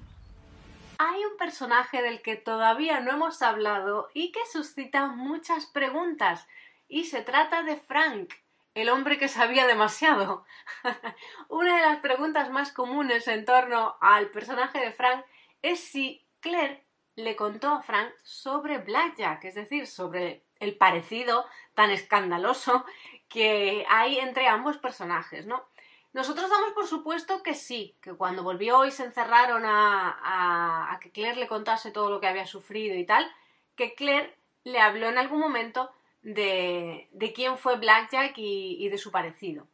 Hay 0.99 1.25
un 1.25 1.37
personaje 1.37 2.01
del 2.01 2.23
que 2.23 2.37
todavía 2.37 3.01
no 3.01 3.11
hemos 3.11 3.43
hablado 3.43 4.09
y 4.15 4.31
que 4.31 4.41
suscita 4.53 5.07
muchas 5.07 5.67
preguntas, 5.67 6.47
y 6.89 7.07
se 7.07 7.23
trata 7.23 7.63
de 7.63 7.77
Frank, 7.77 8.35
el 8.75 8.89
hombre 8.89 9.19
que 9.19 9.29
sabía 9.29 9.67
demasiado. 9.67 10.45
Una 11.49 11.77
de 11.77 11.83
las 11.83 11.99
preguntas 12.01 12.51
más 12.51 12.73
comunes 12.73 13.27
en 13.29 13.45
torno 13.45 13.97
al 14.01 14.31
personaje 14.31 14.79
de 14.79 14.93
Frank 14.93 15.25
es 15.63 15.81
si 15.81 16.25
Claire 16.41 16.85
le 17.17 17.37
contó 17.37 17.69
a 17.69 17.83
Frank 17.83 18.13
sobre 18.23 18.79
Blackjack, 18.79 19.45
es 19.45 19.55
decir, 19.55 19.87
sobre 19.87 20.45
el 20.61 20.77
parecido 20.77 21.45
tan 21.75 21.91
escandaloso 21.91 22.85
que 23.29 23.85
hay 23.89 24.19
entre 24.19 24.49
ambos 24.49 24.79
personajes, 24.79 25.47
¿no? 25.47 25.65
Nosotros 26.13 26.51
damos 26.51 26.73
por 26.73 26.87
supuesto 26.87 27.43
que 27.43 27.55
sí, 27.55 27.97
que 28.03 28.13
cuando 28.13 28.43
volvió 28.43 28.85
y 28.85 28.91
se 28.91 29.05
encerraron 29.05 29.63
a, 29.65 30.99
que 31.01 31.11
Claire 31.11 31.41
le 31.41 31.49
contase 31.49 31.91
todo 31.91 32.11
lo 32.11 32.21
que 32.21 32.27
había 32.27 32.47
sufrido 32.47 32.97
y 32.97 33.07
tal, 33.07 33.31
que 33.77 33.95
Claire 33.95 34.37
le 34.65 34.79
habló 34.79 35.09
en 35.09 35.17
algún 35.17 35.41
momento 35.41 35.91
de, 36.21 37.09
de 37.13 37.33
quién 37.33 37.57
fue 37.57 37.77
Blackjack 37.77 38.37
y, 38.37 38.77
y, 38.85 38.89
de 38.91 38.99
su 38.99 39.11
parecido. 39.11 39.67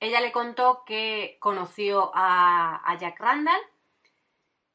Ella 0.00 0.20
le 0.20 0.32
contó 0.32 0.82
que 0.84 1.36
conoció 1.40 2.10
a 2.14 2.96
Jack 3.00 3.18
Randall, 3.20 3.60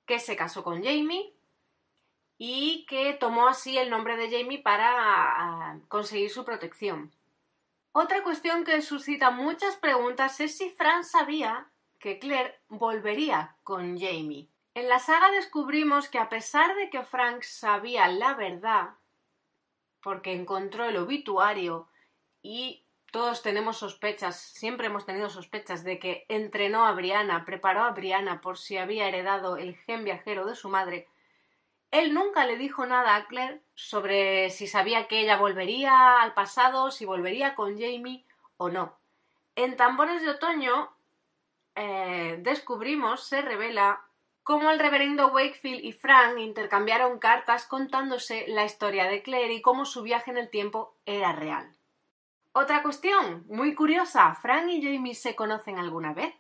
que 0.05 0.19
se 0.19 0.35
casó 0.35 0.63
con 0.63 0.83
Jamie 0.83 1.32
y 2.45 2.85
que 2.87 3.13
tomó 3.13 3.47
así 3.47 3.77
el 3.77 3.89
nombre 3.89 4.17
de 4.17 4.29
Jamie 4.29 4.61
para 4.61 4.89
ah, 4.91 5.79
conseguir 5.87 6.29
su 6.29 6.43
protección. 6.43 7.09
Otra 7.93 8.21
cuestión 8.21 8.65
que 8.65 8.81
suscita 8.81 9.31
muchas 9.31 9.77
preguntas 9.77 10.41
es 10.41 10.57
si 10.57 10.69
Fran 10.71 11.05
sabía 11.05 11.69
que 11.99 12.19
Claire 12.19 12.59
volvería 12.67 13.55
con 13.63 13.97
Jamie. 13.97 14.49
En 14.73 14.89
la 14.89 14.99
saga 14.99 15.31
descubrimos 15.31 16.09
que 16.09 16.19
a 16.19 16.27
pesar 16.27 16.75
de 16.75 16.89
que 16.89 17.03
Frank 17.03 17.43
sabía 17.43 18.09
la 18.09 18.33
verdad, 18.33 18.89
porque 20.01 20.33
encontró 20.33 20.83
el 20.83 20.97
obituario 20.97 21.87
y 22.41 22.83
todos 23.13 23.41
tenemos 23.41 23.77
sospechas, 23.77 24.37
siempre 24.37 24.87
hemos 24.87 25.05
tenido 25.05 25.29
sospechas 25.29 25.85
de 25.85 25.97
que 25.97 26.25
entrenó 26.27 26.85
a 26.85 26.91
Brianna, 26.91 27.45
preparó 27.45 27.85
a 27.85 27.91
Brianna 27.91 28.41
por 28.41 28.57
si 28.57 28.75
había 28.75 29.07
heredado 29.07 29.55
el 29.55 29.77
gen 29.77 30.03
viajero 30.03 30.45
de 30.45 30.55
su 30.55 30.67
madre, 30.67 31.07
él 31.93 32.15
nunca 32.15 32.45
le 32.45 32.57
dijo 32.57 32.87
nada 32.87 33.15
a 33.15 33.27
Claire 33.27 33.61
sobre 33.75 34.49
si 34.49 34.65
sabía 34.65 35.07
que 35.07 35.19
ella 35.19 35.37
volvería 35.37 36.23
al 36.23 36.33
pasado, 36.33 36.89
si 36.89 37.05
volvería 37.05 37.53
con 37.53 37.79
Jamie 37.79 38.25
o 38.57 38.69
no. 38.69 38.97
En 39.55 39.77
Tambores 39.77 40.23
de 40.23 40.31
Otoño 40.31 40.91
eh, 41.75 42.39
descubrimos, 42.39 43.27
se 43.27 43.43
revela, 43.43 44.01
cómo 44.41 44.71
el 44.71 44.79
reverendo 44.79 45.27
Wakefield 45.27 45.85
y 45.85 45.91
Frank 45.91 46.39
intercambiaron 46.39 47.19
cartas 47.19 47.67
contándose 47.67 48.45
la 48.47 48.65
historia 48.65 49.05
de 49.05 49.21
Claire 49.21 49.53
y 49.53 49.61
cómo 49.61 49.85
su 49.85 50.01
viaje 50.01 50.31
en 50.31 50.37
el 50.37 50.49
tiempo 50.49 50.95
era 51.05 51.31
real. 51.31 51.75
Otra 52.53 52.81
cuestión, 52.81 53.45
muy 53.49 53.75
curiosa, 53.75 54.33
¿Frank 54.33 54.67
y 54.67 54.81
Jamie 54.81 55.13
se 55.13 55.35
conocen 55.35 55.77
alguna 55.77 56.13
vez? 56.13 56.33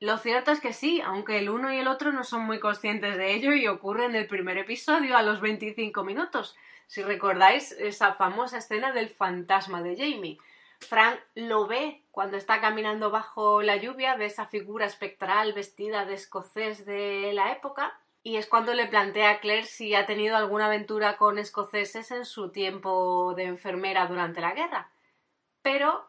Lo 0.00 0.18
cierto 0.18 0.50
es 0.50 0.60
que 0.60 0.72
sí, 0.72 1.00
aunque 1.00 1.38
el 1.38 1.50
uno 1.50 1.72
y 1.72 1.78
el 1.78 1.88
otro 1.88 2.12
no 2.12 2.24
son 2.24 2.42
muy 2.42 2.60
conscientes 2.60 3.16
de 3.16 3.34
ello 3.34 3.52
y 3.52 3.66
ocurre 3.68 4.06
en 4.06 4.14
el 4.14 4.26
primer 4.26 4.58
episodio 4.58 5.16
a 5.16 5.22
los 5.22 5.40
25 5.40 6.04
minutos. 6.04 6.56
Si 6.86 7.02
recordáis 7.02 7.72
esa 7.72 8.14
famosa 8.14 8.58
escena 8.58 8.92
del 8.92 9.08
fantasma 9.08 9.82
de 9.82 9.96
Jamie. 9.96 10.38
Frank 10.80 11.18
lo 11.34 11.66
ve 11.66 12.02
cuando 12.10 12.36
está 12.36 12.60
caminando 12.60 13.10
bajo 13.10 13.62
la 13.62 13.76
lluvia, 13.76 14.16
ve 14.16 14.26
esa 14.26 14.46
figura 14.46 14.86
espectral 14.86 15.52
vestida 15.52 16.04
de 16.04 16.14
escocés 16.14 16.84
de 16.84 17.32
la 17.32 17.52
época 17.52 17.98
y 18.22 18.36
es 18.36 18.46
cuando 18.46 18.74
le 18.74 18.86
plantea 18.86 19.30
a 19.30 19.40
Claire 19.40 19.66
si 19.66 19.94
ha 19.94 20.06
tenido 20.06 20.36
alguna 20.36 20.66
aventura 20.66 21.16
con 21.16 21.38
escoceses 21.38 22.10
en 22.10 22.24
su 22.24 22.50
tiempo 22.50 23.34
de 23.34 23.44
enfermera 23.44 24.06
durante 24.06 24.40
la 24.40 24.52
guerra. 24.52 24.90
Pero 25.62 26.08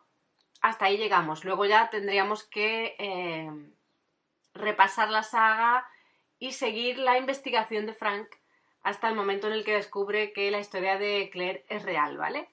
hasta 0.65 0.85
ahí 0.85 0.97
llegamos. 0.97 1.45
Luego 1.45 1.65
ya 1.65 1.91
tendríamos 1.91 2.43
que 2.43 2.95
eh, 2.97 3.51
repasar 4.55 5.09
la 5.11 5.21
saga 5.21 5.87
y 6.39 6.53
seguir 6.53 6.97
la 6.97 7.19
investigación 7.19 7.85
de 7.85 7.93
Frank 7.93 8.27
hasta 8.81 9.07
el 9.07 9.15
momento 9.15 9.45
en 9.45 9.53
el 9.53 9.63
que 9.63 9.75
descubre 9.75 10.33
que 10.33 10.49
la 10.49 10.59
historia 10.59 10.97
de 10.97 11.29
Claire 11.31 11.65
es 11.69 11.83
real, 11.83 12.17
¿vale? 12.17 12.49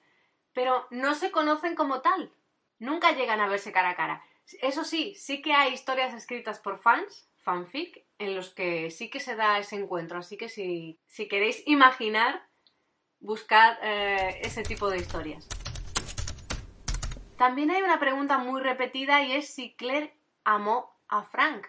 Pero 0.53 0.87
no 0.91 1.15
se 1.15 1.31
conocen 1.31 1.73
como 1.73 2.01
tal. 2.01 2.31
Nunca 2.77 3.13
llegan 3.13 3.39
a 3.39 3.47
verse 3.47 3.71
cara 3.71 3.89
a 3.89 3.95
cara. 3.95 4.23
Eso 4.61 4.83
sí, 4.83 5.15
sí 5.15 5.41
que 5.41 5.53
hay 5.53 5.73
historias 5.73 6.13
escritas 6.13 6.59
por 6.59 6.77
fans, 6.77 7.27
fanfic, 7.37 8.05
en 8.19 8.35
los 8.35 8.53
que 8.53 8.91
sí 8.91 9.09
que 9.09 9.21
se 9.21 9.35
da 9.35 9.57
ese 9.57 9.75
encuentro. 9.75 10.19
Así 10.19 10.37
que 10.37 10.49
si, 10.49 10.99
si 11.07 11.27
queréis 11.27 11.63
imaginar, 11.65 12.45
buscad 13.19 13.77
eh, 13.81 14.39
ese 14.43 14.61
tipo 14.61 14.87
de 14.91 14.97
historias. 14.97 15.47
También 17.43 17.71
hay 17.71 17.81
una 17.81 17.99
pregunta 17.99 18.37
muy 18.37 18.61
repetida 18.61 19.21
y 19.21 19.33
es 19.33 19.53
si 19.53 19.73
Claire 19.75 20.15
amó 20.45 20.95
a 21.09 21.23
Frank, 21.23 21.67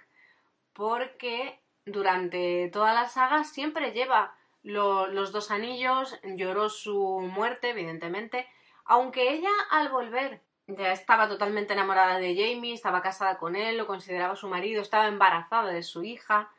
porque 0.72 1.60
durante 1.84 2.70
toda 2.72 2.94
la 2.94 3.08
saga 3.08 3.42
siempre 3.42 3.90
lleva 3.90 4.36
los 4.62 5.32
dos 5.32 5.50
anillos, 5.50 6.16
lloró 6.22 6.68
su 6.68 7.18
muerte, 7.22 7.70
evidentemente, 7.70 8.46
aunque 8.84 9.32
ella 9.32 9.50
al 9.72 9.88
volver 9.88 10.42
ya 10.68 10.92
estaba 10.92 11.28
totalmente 11.28 11.72
enamorada 11.72 12.20
de 12.20 12.36
Jamie, 12.36 12.72
estaba 12.72 13.02
casada 13.02 13.36
con 13.36 13.56
él, 13.56 13.76
lo 13.76 13.88
consideraba 13.88 14.36
su 14.36 14.48
marido, 14.48 14.80
estaba 14.80 15.08
embarazada 15.08 15.72
de 15.72 15.82
su 15.82 16.04
hija. 16.04 16.52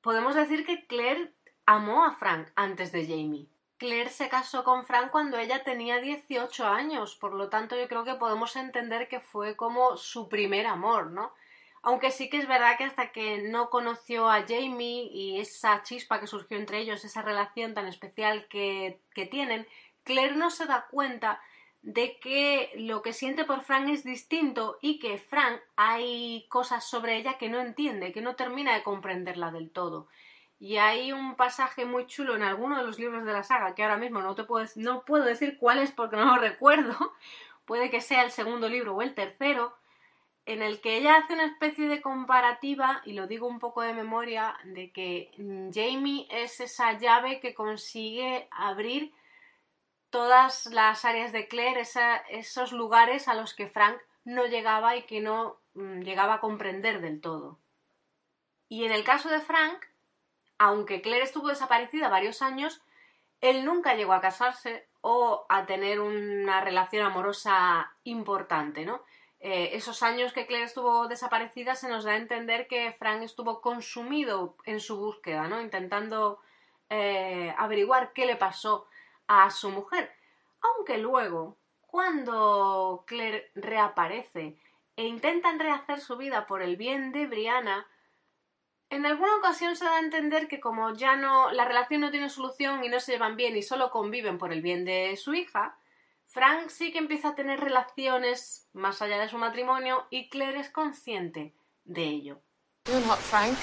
Podemos 0.00 0.34
decir 0.34 0.64
que 0.64 0.86
Claire 0.86 1.34
amó 1.66 2.06
a 2.06 2.14
Frank 2.14 2.48
antes 2.56 2.90
de 2.90 3.04
Jamie. 3.04 3.48
Claire 3.82 4.10
se 4.10 4.28
casó 4.28 4.62
con 4.62 4.86
Frank 4.86 5.10
cuando 5.10 5.38
ella 5.38 5.64
tenía 5.64 6.00
18 6.00 6.68
años, 6.68 7.16
por 7.16 7.34
lo 7.34 7.48
tanto 7.48 7.76
yo 7.76 7.88
creo 7.88 8.04
que 8.04 8.14
podemos 8.14 8.54
entender 8.54 9.08
que 9.08 9.18
fue 9.18 9.56
como 9.56 9.96
su 9.96 10.28
primer 10.28 10.68
amor, 10.68 11.10
¿no? 11.10 11.32
Aunque 11.82 12.12
sí 12.12 12.30
que 12.30 12.38
es 12.38 12.46
verdad 12.46 12.78
que 12.78 12.84
hasta 12.84 13.10
que 13.10 13.42
no 13.42 13.70
conoció 13.70 14.30
a 14.30 14.42
Jamie 14.46 15.10
y 15.12 15.40
esa 15.40 15.82
chispa 15.82 16.20
que 16.20 16.28
surgió 16.28 16.58
entre 16.58 16.78
ellos, 16.78 17.04
esa 17.04 17.22
relación 17.22 17.74
tan 17.74 17.88
especial 17.88 18.46
que, 18.46 19.00
que 19.16 19.26
tienen, 19.26 19.66
Claire 20.04 20.36
no 20.36 20.50
se 20.50 20.66
da 20.66 20.86
cuenta 20.88 21.40
de 21.82 22.20
que 22.20 22.70
lo 22.76 23.02
que 23.02 23.12
siente 23.12 23.44
por 23.44 23.64
Frank 23.64 23.88
es 23.88 24.04
distinto 24.04 24.78
y 24.80 25.00
que 25.00 25.18
Frank 25.18 25.60
hay 25.74 26.46
cosas 26.48 26.88
sobre 26.88 27.16
ella 27.16 27.36
que 27.36 27.48
no 27.48 27.58
entiende, 27.58 28.12
que 28.12 28.20
no 28.22 28.36
termina 28.36 28.74
de 28.74 28.84
comprenderla 28.84 29.50
del 29.50 29.72
todo. 29.72 30.06
Y 30.62 30.76
hay 30.76 31.10
un 31.10 31.34
pasaje 31.34 31.84
muy 31.84 32.06
chulo 32.06 32.36
en 32.36 32.44
alguno 32.44 32.78
de 32.78 32.84
los 32.84 32.96
libros 32.96 33.24
de 33.24 33.32
la 33.32 33.42
saga, 33.42 33.74
que 33.74 33.82
ahora 33.82 33.96
mismo 33.96 34.22
no 34.22 34.36
te 34.36 34.44
puedo, 34.44 34.64
no 34.76 35.04
puedo 35.04 35.24
decir 35.24 35.58
cuál 35.58 35.80
es 35.80 35.90
porque 35.90 36.14
no 36.14 36.24
lo 36.24 36.36
recuerdo, 36.40 36.94
puede 37.64 37.90
que 37.90 38.00
sea 38.00 38.22
el 38.22 38.30
segundo 38.30 38.68
libro 38.68 38.94
o 38.94 39.02
el 39.02 39.12
tercero, 39.12 39.76
en 40.46 40.62
el 40.62 40.80
que 40.80 40.98
ella 40.98 41.16
hace 41.16 41.32
una 41.32 41.46
especie 41.46 41.88
de 41.88 42.00
comparativa, 42.00 43.02
y 43.04 43.14
lo 43.14 43.26
digo 43.26 43.48
un 43.48 43.58
poco 43.58 43.82
de 43.82 43.92
memoria, 43.92 44.56
de 44.62 44.92
que 44.92 45.32
Jamie 45.74 46.28
es 46.30 46.60
esa 46.60 46.96
llave 46.96 47.40
que 47.40 47.54
consigue 47.54 48.46
abrir 48.52 49.12
todas 50.10 50.66
las 50.66 51.04
áreas 51.04 51.32
de 51.32 51.48
Claire, 51.48 51.82
esos 52.30 52.70
lugares 52.70 53.26
a 53.26 53.34
los 53.34 53.54
que 53.54 53.66
Frank 53.66 53.98
no 54.24 54.46
llegaba 54.46 54.94
y 54.94 55.02
que 55.06 55.20
no 55.20 55.56
mm, 55.74 56.02
llegaba 56.02 56.34
a 56.34 56.40
comprender 56.40 57.00
del 57.00 57.20
todo. 57.20 57.58
Y 58.68 58.84
en 58.84 58.92
el 58.92 59.02
caso 59.02 59.28
de 59.28 59.40
Frank, 59.40 59.86
aunque 60.62 61.02
Claire 61.02 61.24
estuvo 61.24 61.48
desaparecida 61.48 62.08
varios 62.08 62.40
años, 62.40 62.80
él 63.40 63.64
nunca 63.64 63.94
llegó 63.94 64.12
a 64.12 64.20
casarse 64.20 64.86
o 65.00 65.44
a 65.48 65.66
tener 65.66 65.98
una 65.98 66.60
relación 66.60 67.04
amorosa 67.04 67.92
importante, 68.04 68.84
¿no? 68.84 69.02
Eh, 69.40 69.70
esos 69.72 70.04
años 70.04 70.32
que 70.32 70.46
Claire 70.46 70.66
estuvo 70.66 71.08
desaparecida 71.08 71.74
se 71.74 71.88
nos 71.88 72.04
da 72.04 72.12
a 72.12 72.16
entender 72.16 72.68
que 72.68 72.92
Frank 72.92 73.22
estuvo 73.22 73.60
consumido 73.60 74.54
en 74.64 74.78
su 74.78 74.96
búsqueda, 74.98 75.48
¿no? 75.48 75.60
Intentando 75.60 76.38
eh, 76.90 77.52
averiguar 77.58 78.12
qué 78.12 78.24
le 78.24 78.36
pasó 78.36 78.86
a 79.26 79.50
su 79.50 79.68
mujer. 79.70 80.12
Aunque 80.60 80.98
luego, 80.98 81.56
cuando 81.88 83.02
Claire 83.08 83.50
reaparece 83.56 84.56
e 84.94 85.06
intentan 85.06 85.58
rehacer 85.58 86.00
su 86.00 86.16
vida 86.16 86.46
por 86.46 86.62
el 86.62 86.76
bien 86.76 87.10
de 87.10 87.26
Brianna, 87.26 87.88
en 88.92 89.06
alguna 89.06 89.36
ocasión 89.36 89.74
se 89.74 89.86
da 89.86 89.96
a 89.96 90.00
entender 90.00 90.48
que 90.48 90.60
como 90.60 90.92
ya 90.92 91.16
no 91.16 91.50
la 91.50 91.64
relación 91.64 92.02
no 92.02 92.10
tiene 92.10 92.28
solución 92.28 92.84
y 92.84 92.88
no 92.88 93.00
se 93.00 93.12
llevan 93.12 93.36
bien 93.36 93.56
y 93.56 93.62
solo 93.62 93.90
conviven 93.90 94.36
por 94.36 94.52
el 94.52 94.60
bien 94.60 94.84
de 94.84 95.16
su 95.16 95.32
hija, 95.32 95.74
Frank 96.26 96.68
sí 96.68 96.92
que 96.92 96.98
empieza 96.98 97.30
a 97.30 97.34
tener 97.34 97.58
relaciones 97.58 98.68
más 98.74 99.00
allá 99.00 99.16
de 99.18 99.30
su 99.30 99.38
matrimonio 99.38 100.06
y 100.10 100.28
Claire 100.28 100.60
es 100.60 100.68
consciente 100.68 101.54
de 101.84 102.02
ello. 102.04 102.42
You're 102.86 103.00
not 103.06 103.18
Frank. 103.18 103.56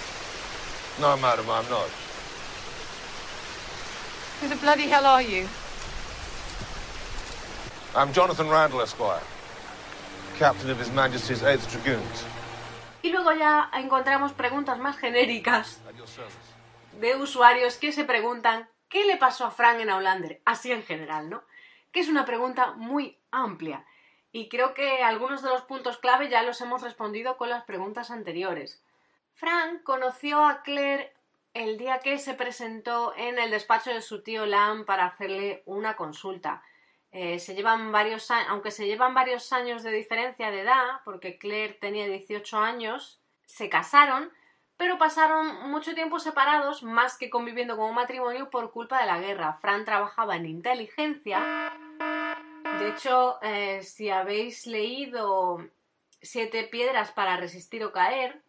No, 1.00 1.16
madam, 1.18 1.46
I'm 1.48 1.70
not. 1.70 1.90
Who 4.42 4.48
the 4.50 4.56
bloody 4.56 4.90
hell 4.90 5.06
are 5.06 5.22
you? 5.22 5.48
I'm 7.96 8.12
Jonathan 8.14 8.50
Randall, 8.50 8.82
Esquire, 8.82 9.22
captain 10.40 10.72
of 10.72 10.80
His 10.80 10.90
Majesty's 10.92 11.44
Eighth 11.44 11.70
Dragoons. 11.72 12.26
Y 13.02 13.10
luego 13.12 13.32
ya 13.32 13.70
encontramos 13.74 14.34
preguntas 14.34 14.78
más 14.78 14.98
genéricas 14.98 15.82
de 17.00 17.16
usuarios 17.16 17.78
que 17.78 17.92
se 17.92 18.04
preguntan 18.04 18.70
¿qué 18.90 19.06
le 19.06 19.18
pasó 19.18 19.46
a 19.46 19.52
Frank 19.52 19.80
en 19.80 19.90
Outlander? 19.90 20.42
Así 20.46 20.72
en 20.72 20.84
general, 20.84 21.30
¿no? 21.30 21.44
Que 21.92 22.02
es 22.02 22.10
una 22.10 22.26
pregunta 22.26 22.74
muy 22.74 23.18
amplia. 23.32 23.86
Y 24.32 24.50
creo 24.50 24.74
que 24.74 25.02
algunos 25.02 25.42
de 25.42 25.50
los 25.50 25.62
puntos 25.62 25.98
clave 25.98 26.30
ya 26.30 26.44
los 26.44 26.60
hemos 26.62 26.82
respondido 26.82 27.38
con 27.38 27.50
las 27.50 27.64
preguntas 27.64 28.12
anteriores. 28.12 28.84
Frank 29.34 29.84
conoció 29.84 30.46
a 30.46 30.62
Claire 30.62 31.14
el 31.54 31.78
día 31.78 32.00
que 32.00 32.20
se 32.20 32.34
presentó 32.34 33.14
en 33.16 33.40
el 33.40 33.50
despacho 33.50 33.92
de 33.92 34.02
su 34.02 34.22
tío 34.22 34.46
Lam 34.46 34.86
para 34.86 35.06
hacerle 35.06 35.64
una 35.66 35.96
consulta. 35.96 36.64
Eh, 37.12 37.40
se 37.40 37.56
llevan 37.56 37.92
varios 37.92 38.30
aunque 38.30 38.72
se 38.72 38.86
llevan 38.86 39.16
varios 39.16 39.52
años 39.52 39.82
de 39.84 39.92
diferencia 39.92 40.52
de 40.52 40.62
edad, 40.62 41.02
porque 41.06 41.38
Claire 41.38 41.74
tenía 41.74 42.08
18 42.08 42.58
años, 42.58 43.20
se 43.46 43.68
casaron, 43.68 44.32
pero 44.78 44.98
pasaron 44.98 45.70
mucho 45.70 45.94
tiempo 45.94 46.20
separados, 46.20 46.84
más 46.84 47.18
que 47.18 47.30
conviviendo 47.30 47.76
como 47.76 47.92
matrimonio 47.94 48.50
por 48.50 48.72
culpa 48.72 49.02
de 49.02 49.08
la 49.08 49.20
guerra. 49.20 49.58
Fran 49.60 49.86
trabajaba 49.86 50.36
en 50.36 50.46
inteligencia. 50.46 51.74
De 52.80 52.90
hecho, 52.90 53.40
eh, 53.42 53.82
si 53.84 54.10
habéis 54.10 54.68
leído 54.68 55.60
Siete 56.22 56.66
piedras 56.66 57.12
para 57.12 57.38
resistir 57.38 57.84
o 57.86 57.94
caer, 57.94 58.42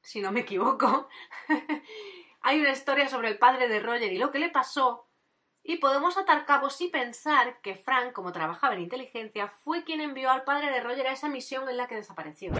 si 0.00 0.22
no 0.22 0.32
me 0.32 0.40
equivoco, 0.40 1.08
hay 2.40 2.60
una 2.60 2.70
historia 2.70 3.06
sobre 3.08 3.28
el 3.28 3.38
padre 3.38 3.68
de 3.68 3.80
Roger 3.80 4.10
y 4.10 4.18
lo 4.18 4.30
que 4.30 4.38
le 4.38 4.48
pasó 4.48 5.06
Y 5.68 5.76
podemos 5.76 6.16
atar 6.16 6.46
cabos 6.46 6.80
y 6.80 6.88
pensar 6.88 7.60
que 7.60 7.74
Frank, 7.74 8.14
como 8.14 8.32
trabajaba 8.32 8.72
en 8.72 8.80
inteligencia, 8.80 9.48
fue 9.48 9.84
quien 9.84 10.00
envió 10.00 10.30
al 10.30 10.44
padre 10.44 10.70
de 10.70 10.80
Roger 10.80 11.06
a 11.06 11.12
esa 11.12 11.28
misión 11.28 11.68
en 11.68 11.76
la 11.76 11.86
que 11.86 11.96
desapareció. 11.96 12.52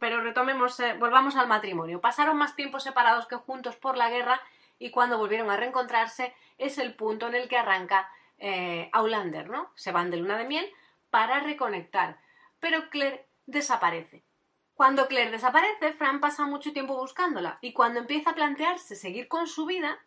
Pero 0.00 0.22
retomemos, 0.22 0.80
eh, 0.80 0.94
volvamos 0.98 1.36
al 1.36 1.46
matrimonio. 1.46 2.00
Pasaron 2.00 2.38
más 2.38 2.56
tiempo 2.56 2.80
separados 2.80 3.26
que 3.26 3.36
juntos 3.36 3.76
por 3.76 3.98
la 3.98 4.08
guerra 4.08 4.40
y 4.78 4.90
cuando 4.90 5.18
volvieron 5.18 5.50
a 5.50 5.58
reencontrarse 5.58 6.34
es 6.56 6.78
el 6.78 6.94
punto 6.94 7.26
en 7.26 7.34
el 7.34 7.48
que 7.48 7.58
arranca 7.58 8.10
eh, 8.38 8.88
Aulander, 8.94 9.50
¿no? 9.50 9.72
Se 9.74 9.92
van 9.92 10.10
de 10.10 10.16
luna 10.16 10.38
de 10.38 10.46
miel 10.46 10.72
para 11.10 11.40
reconectar. 11.40 12.18
Pero 12.60 12.88
Claire 12.88 13.28
desaparece. 13.44 14.24
Cuando 14.72 15.06
Claire 15.06 15.32
desaparece, 15.32 15.92
Fran 15.92 16.18
pasa 16.18 16.46
mucho 16.46 16.72
tiempo 16.72 16.96
buscándola 16.96 17.58
y 17.60 17.74
cuando 17.74 18.00
empieza 18.00 18.30
a 18.30 18.34
plantearse 18.34 18.96
seguir 18.96 19.28
con 19.28 19.48
su 19.48 19.66
vida, 19.66 19.98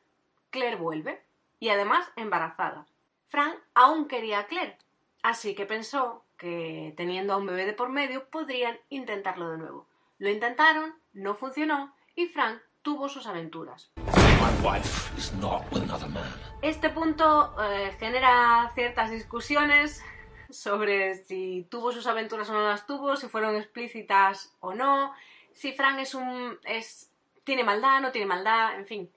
Claire 0.49 0.75
vuelve 0.75 1.23
y 1.59 1.69
además 1.69 2.07
embarazada. 2.15 2.85
Fran 3.29 3.53
aún 3.73 4.07
quería 4.07 4.39
a 4.39 4.47
Claire, 4.47 4.77
así 5.23 5.55
que 5.55 5.65
pensó 5.65 6.23
que 6.37 6.93
teniendo 6.97 7.33
a 7.33 7.37
un 7.37 7.45
bebé 7.45 7.65
de 7.65 7.73
por 7.73 7.89
medio 7.89 8.29
podrían 8.29 8.79
intentarlo 8.89 9.49
de 9.49 9.57
nuevo. 9.57 9.87
Lo 10.17 10.29
intentaron, 10.29 10.95
no 11.13 11.35
funcionó 11.35 11.93
y 12.15 12.27
Frank 12.27 12.61
tuvo 12.81 13.09
sus 13.09 13.27
aventuras. 13.27 13.91
Este 16.61 16.89
punto 16.89 17.55
eh, 17.61 17.95
genera 17.99 18.71
ciertas 18.73 19.11
discusiones 19.11 20.03
sobre 20.49 21.15
si 21.15 21.67
tuvo 21.69 21.91
sus 21.91 22.07
aventuras 22.07 22.49
o 22.49 22.53
no 22.53 22.61
las 22.67 22.87
tuvo, 22.87 23.15
si 23.15 23.27
fueron 23.27 23.55
explícitas 23.55 24.55
o 24.59 24.73
no, 24.73 25.13
si 25.51 25.73
Frank 25.73 25.99
es 25.99 26.15
un 26.15 26.57
es 26.63 27.11
tiene 27.43 27.63
maldad, 27.63 28.01
no 28.01 28.11
tiene 28.11 28.27
maldad, 28.27 28.75
en 28.75 28.85
fin, 28.85 29.11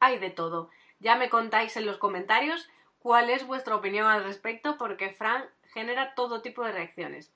hay 0.00 0.18
de 0.18 0.30
todo. 0.30 0.70
Ya 0.98 1.16
me 1.16 1.30
contáis 1.30 1.76
en 1.76 1.86
los 1.86 1.98
comentarios 1.98 2.68
cuál 2.98 3.30
es 3.30 3.46
vuestra 3.46 3.76
opinión 3.76 4.06
al 4.06 4.24
respecto 4.24 4.76
porque 4.78 5.10
Frank 5.10 5.44
genera 5.72 6.14
todo 6.14 6.42
tipo 6.42 6.64
de 6.64 6.72
reacciones. 6.72 7.32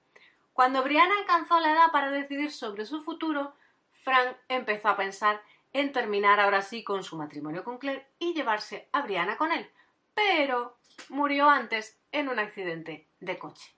Cuando 0.52 0.82
Brianna 0.82 1.14
alcanzó 1.18 1.60
la 1.60 1.72
edad 1.72 1.92
para 1.92 2.10
decidir 2.10 2.50
sobre 2.50 2.84
su 2.84 3.02
futuro, 3.02 3.54
Frank 4.02 4.36
empezó 4.48 4.88
a 4.88 4.96
pensar 4.96 5.42
en 5.72 5.92
terminar 5.92 6.40
ahora 6.40 6.62
sí 6.62 6.82
con 6.82 7.04
su 7.04 7.16
matrimonio 7.16 7.64
con 7.64 7.78
Claire 7.78 8.06
y 8.18 8.34
llevarse 8.34 8.88
a 8.92 9.02
Brianna 9.02 9.36
con 9.36 9.52
él, 9.52 9.70
pero 10.14 10.76
murió 11.08 11.48
antes 11.48 11.98
en 12.12 12.28
un 12.28 12.38
accidente 12.38 13.06
de 13.20 13.38
coche. 13.38 13.74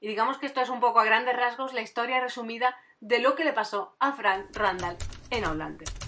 Y 0.00 0.08
digamos 0.08 0.38
que 0.38 0.46
esto 0.46 0.60
es 0.60 0.68
un 0.68 0.80
poco 0.80 1.00
a 1.00 1.04
grandes 1.04 1.36
rasgos 1.36 1.72
la 1.72 1.82
historia 1.82 2.20
resumida 2.20 2.76
de 3.00 3.20
lo 3.20 3.34
que 3.34 3.44
le 3.44 3.52
pasó 3.52 3.96
a 4.00 4.12
Frank 4.12 4.48
Randall 4.52 4.96
en 5.30 5.44
Outlander. 5.44 6.03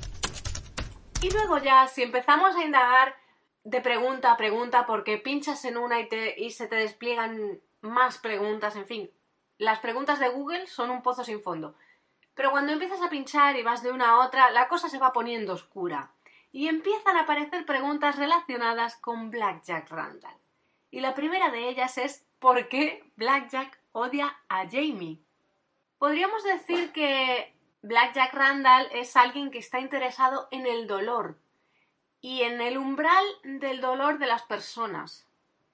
Y 1.27 1.31
luego 1.31 1.59
ya, 1.59 1.89
si 1.89 2.05
empezamos 2.05 2.55
a 2.55 2.63
indagar 2.63 3.17
de 3.65 3.81
pregunta 3.81 4.31
a 4.31 4.37
pregunta, 4.37 4.87
porque 4.87 5.19
pinchas 5.19 5.65
en 5.65 5.77
una 5.77 5.99
y, 5.99 6.09
y 6.37 6.53
se 6.53 6.69
te 6.69 6.77
despliegan 6.77 7.61
más 7.81 8.19
preguntas, 8.19 8.77
en 8.77 8.87
fin, 8.87 9.11
las 9.59 9.81
preguntas 9.81 10.21
de 10.21 10.29
Google 10.29 10.69
son 10.69 10.89
un 10.91 11.03
pozo 11.03 11.25
sin 11.25 11.43
fondo. 11.43 11.75
Pero 12.37 12.53
cuando 12.53 12.73
empiezas 12.73 13.03
a 13.03 13.11
pinchar 13.11 13.57
y 13.57 13.65
vas 13.65 13.83
de 13.83 13.91
una 13.91 14.11
a 14.11 14.25
otra, 14.25 14.53
la 14.53 14.69
cosa 14.69 14.89
se 14.89 15.01
va 15.01 15.13
poniendo 15.13 15.55
oscura. 15.55 16.13
Y 16.53 16.69
empiezan 16.69 17.17
a 17.17 17.23
aparecer 17.23 17.67
preguntas 17.67 18.15
relacionadas 18.15 18.97
con 18.97 19.33
Blackjack 19.33 19.91
Randall. 19.91 20.37
Y 20.93 21.01
la 21.01 21.17
primera 21.17 21.51
de 21.51 21.69
ellas 21.69 21.99
es 21.99 22.25
¿por 22.39 22.69
qué 22.69 23.03
Blackjack 23.17 23.81
odia 23.91 24.37
a 24.49 24.59
Jamie? 24.71 25.19
Podríamos 25.99 26.45
decir 26.45 26.93
que 26.93 27.56
Blackjack 27.83 28.33
Randall 28.35 28.89
es 28.93 29.17
alguien 29.17 29.51
que 29.51 29.59
está 29.59 29.81
interesado 29.81 30.49
en 30.51 30.67
el 30.67 30.87
dolor 30.87 31.39
y 32.21 32.43
en 32.43 32.61
el 32.61 32.79
umbral 32.79 33.25
del 33.45 33.81
dolor 33.81 34.19
de 34.19 34.27
las 34.27 34.43
personas, 34.43 35.27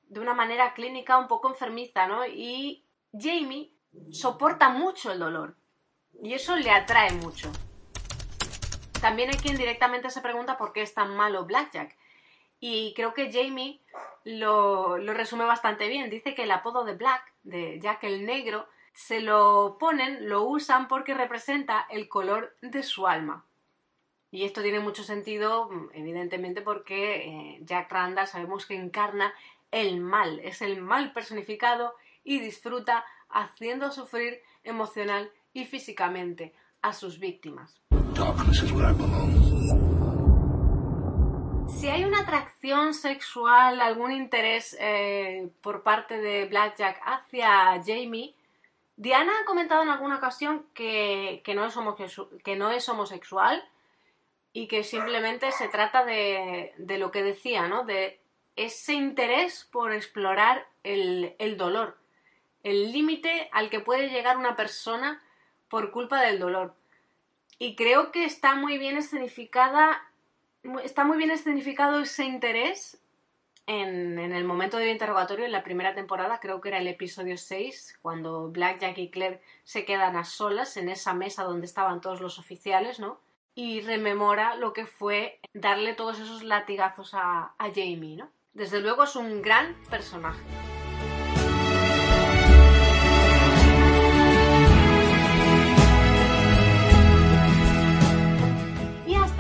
de 0.09 0.21
una 0.21 0.35
manera 0.35 0.75
clínica 0.75 1.19
un 1.19 1.29
poco 1.29 1.49
enfermiza, 1.49 2.07
¿no? 2.07 2.27
Y 2.27 2.85
Jamie 3.19 3.73
soporta 4.11 4.69
mucho 4.69 5.13
el 5.13 5.19
dolor 5.19 5.57
y 6.23 6.35
eso 6.35 6.57
le 6.57 6.71
atrae 6.71 7.13
mucho. 7.13 7.51
También 9.01 9.31
hay 9.31 9.37
quien 9.37 9.57
directamente 9.57 10.11
se 10.11 10.21
pregunta 10.21 10.57
por 10.57 10.73
qué 10.73 10.83
es 10.83 10.95
tan 10.95 11.17
malo 11.17 11.45
Blackjack. 11.45 11.97
Y 12.61 12.95
creo 12.95 13.15
que 13.15 13.33
Jamie 13.33 13.81
lo, 14.23 14.97
lo 14.99 15.15
resume 15.15 15.45
bastante 15.45 15.89
bien. 15.89 16.09
Dice 16.09 16.35
que 16.35 16.45
el 16.45 16.51
apodo 16.53 16.85
de 16.85 16.95
Black, 16.95 17.33
de 17.43 17.81
Jack 17.81 18.05
el 18.05 18.25
Negro, 18.25 18.69
se 18.93 19.21
lo 19.21 19.77
ponen, 19.79 20.29
lo 20.29 20.45
usan 20.45 20.89
porque 20.89 21.15
representa 21.15 21.87
el 21.91 22.09
color 22.09 22.57
de 22.61 22.83
su 22.83 23.07
alma. 23.07 23.45
Y 24.31 24.45
esto 24.45 24.63
tiene 24.63 24.81
mucho 24.81 25.05
sentido, 25.05 25.69
evidentemente, 25.93 26.63
porque 26.63 27.17
eh, 27.17 27.59
Jack 27.63 27.93
Randall 27.93 28.27
sabemos 28.27 28.65
que 28.65 28.75
encarna 28.75 29.35
el 29.71 30.01
mal, 30.01 30.41
es 30.41 30.63
el 30.63 30.81
mal 30.81 31.13
personificado 31.13 31.95
y 32.25 32.41
disfruta 32.41 33.05
haciendo 33.29 33.91
sufrir 33.91 34.41
emocional 34.65 35.31
y 35.53 35.65
físicamente 35.65 36.55
a 36.81 36.93
sus 36.93 37.19
víctimas. 37.19 37.81
Si 41.69 41.89
hay 41.89 42.05
una 42.05 42.21
atracción 42.21 42.95
sexual, 42.95 43.81
algún 43.81 44.13
interés 44.13 44.77
eh, 44.79 45.51
por 45.61 45.83
parte 45.83 46.19
de 46.19 46.47
Blackjack 46.47 47.01
hacia 47.05 47.83
Jamie, 47.85 48.35
Diana 48.97 49.33
ha 49.41 49.45
comentado 49.45 49.83
en 49.83 49.89
alguna 49.89 50.17
ocasión 50.17 50.67
que, 50.75 51.43
no, 51.55 51.67
es 51.67 51.75
que 52.45 52.57
no, 52.57 52.71
es 52.71 52.89
homosexual 52.89 53.65
y 54.53 54.69
que 54.69 54.85
simplemente 54.85 55.51
se 55.53 55.69
trata 55.69 56.05
de, 56.05 56.75
de, 56.77 56.99
lo 56.99 57.11
que 57.11 57.23
decía, 57.23 57.69
¿no? 57.69 57.85
De 57.85 58.21
ese 58.55 58.93
interés 58.93 59.69
por 59.73 59.93
explorar 59.93 60.67
el, 60.83 61.35
el 61.39 61.57
dolor, 61.57 61.97
el 62.63 62.93
límite 62.93 63.49
al 63.53 63.71
que 63.71 63.81
puede 63.81 64.11
llegar 64.11 64.37
una 64.37 64.57
persona 64.57 65.23
por 65.69 65.91
culpa 65.91 66.21
del 66.21 66.39
dolor. 66.39 66.75
Y 67.59 67.77
creo 67.77 68.13
que 68.13 68.25
está 68.25 68.55
muy 68.55 68.77
bien 68.77 68.97
escenificada, 68.97 70.03
está 70.85 71.05
muy 71.05 71.17
bien 71.17 71.31
escenificado 71.31 72.01
ese 72.01 72.25
interés 72.25 73.02
en, 73.67 74.19
el 74.19 74.45
momento 74.45 74.77
del 74.77 74.89
interrogatorio, 74.89 75.45
en 75.45 75.53
la 75.53 75.63
primera 75.63 75.95
temporada, 75.95 76.41
creo 76.41 76.61
que 76.61 76.69
era 76.69 76.79
el 76.79 76.89
episodio 76.89 77.37
6, 77.37 77.99
cuando 78.03 78.49
Black, 78.49 78.81
Jack 78.81 78.99
y 78.99 79.11
Claire 79.11 79.41
se 79.65 79.85
quedan 79.85 80.17
a 80.17 80.25
solas 80.25 80.77
en 80.77 80.89
esa 80.89 81.15
mesa 81.15 81.45
donde 81.45 81.67
estaban 81.67 82.01
todos 82.01 82.21
los 82.21 82.39
oficiales, 82.39 82.99
¿no? 82.99 83.21
Y 83.55 83.81
rememora 83.83 84.57
lo 84.57 84.73
que 84.73 84.87
fue 84.87 85.39
darle 85.53 85.95
todos 85.95 86.19
esos 86.19 86.43
latigazos 86.43 87.15
a, 87.15 87.55
a 87.59 87.69
Jamie, 87.69 88.17
¿no? 88.17 88.31
Desde 88.55 88.81
luego 88.81 89.05
es 89.05 89.17
un 89.17 89.43
gran 89.43 89.75
personaje. 89.91 90.43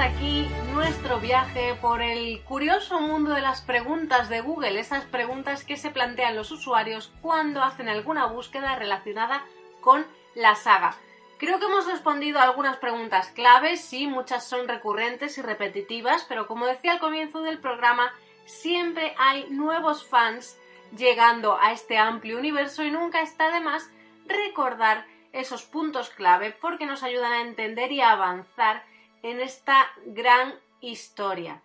Aquí 0.02 0.48
nuestro 0.74 1.20
viaje 1.20 1.76
por 1.80 2.02
el 2.02 2.42
curioso 2.42 3.00
mundo 3.00 3.30
de 3.30 3.40
las 3.40 3.60
preguntas 3.60 4.28
de 4.28 4.40
Google, 4.40 4.80
esas 4.80 5.04
preguntas 5.04 5.62
que 5.62 5.76
se 5.76 5.92
plantean 5.92 6.34
los 6.34 6.50
usuarios 6.50 7.12
cuando 7.22 7.62
hacen 7.62 7.88
alguna 7.88 8.26
búsqueda 8.26 8.74
relacionada 8.74 9.44
con 9.80 10.04
la 10.34 10.56
saga. 10.56 10.96
Creo 11.38 11.60
que 11.60 11.66
hemos 11.66 11.86
respondido 11.86 12.40
a 12.40 12.42
algunas 12.42 12.78
preguntas 12.78 13.28
claves, 13.28 13.80
sí, 13.80 14.08
muchas 14.08 14.44
son 14.44 14.66
recurrentes 14.66 15.38
y 15.38 15.42
repetitivas, 15.42 16.26
pero 16.28 16.48
como 16.48 16.66
decía 16.66 16.92
al 16.92 16.98
comienzo 16.98 17.40
del 17.42 17.60
programa, 17.60 18.12
siempre 18.44 19.14
hay 19.18 19.46
nuevos 19.50 20.04
fans 20.04 20.58
llegando 20.96 21.60
a 21.60 21.70
este 21.70 21.96
amplio 21.96 22.38
universo 22.38 22.82
y 22.82 22.90
nunca 22.90 23.22
está 23.22 23.52
de 23.52 23.60
más 23.60 23.88
recordar 24.26 25.06
esos 25.32 25.62
puntos 25.62 26.10
clave 26.10 26.50
porque 26.60 26.86
nos 26.86 27.04
ayudan 27.04 27.32
a 27.32 27.42
entender 27.42 27.92
y 27.92 28.00
avanzar 28.00 28.82
en 29.22 29.40
esta 29.40 29.88
gran 30.06 30.54
historia. 30.80 31.62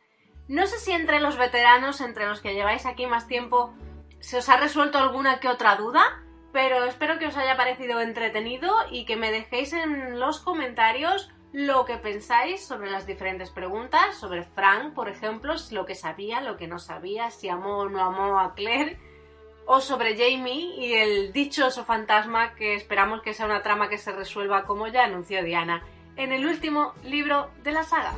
No 0.48 0.66
sé 0.68 0.78
si 0.80 0.92
entre 0.92 1.20
los 1.20 1.38
veteranos, 1.38 2.02
entre 2.02 2.28
los 2.28 2.42
que 2.42 2.54
lleváis 2.54 2.86
aquí 2.86 3.06
más 3.06 3.28
tiempo, 3.28 3.74
se 4.20 4.38
os 4.38 4.50
ha 4.50 4.58
resuelto 4.58 4.98
alguna 4.98 5.40
que 5.40 5.50
otra 5.50 5.76
duda, 5.76 6.24
pero 6.54 6.86
espero 6.86 7.20
que 7.20 7.28
os 7.28 7.38
haya 7.38 7.58
parecido 7.58 8.00
entretenido 8.00 8.74
y 8.90 9.06
que 9.06 9.18
me 9.18 9.32
dejéis 9.32 9.74
en 9.74 10.20
los 10.20 10.40
comentarios 10.40 11.30
lo 11.52 11.86
que 11.86 11.98
pensáis 11.98 12.66
sobre 12.66 12.92
las 12.92 13.06
diferentes 13.06 13.50
preguntas, 13.50 14.16
sobre 14.18 14.44
Frank, 14.44 14.94
por 14.94 15.10
ejemplo, 15.10 15.56
lo 15.72 15.86
que 15.86 15.96
sabía, 15.96 16.42
lo 16.42 16.58
que 16.58 16.68
no 16.68 16.80
sabía, 16.80 17.32
si 17.32 17.50
amó 17.50 17.80
o 17.80 17.90
no 17.90 18.02
amó 18.02 18.40
a 18.40 18.54
Claire, 18.54 18.98
o 19.66 19.82
sobre 19.82 20.16
Jamie 20.16 20.76
y 20.78 20.94
el 20.94 21.34
dichoso 21.34 21.84
fantasma 21.84 22.56
que 22.56 22.76
esperamos 22.76 23.22
que 23.22 23.34
sea 23.34 23.46
una 23.46 23.64
trama 23.64 23.90
que 23.90 23.98
se 23.98 24.14
resuelva 24.14 24.66
como 24.66 24.88
ya 24.88 25.04
anunció 25.04 25.44
Diana 25.44 25.84
en 26.18 26.32
el 26.32 26.46
último 26.46 26.94
libro 27.04 27.50
de 27.64 27.72
la 27.72 27.84
saga. 27.84 28.14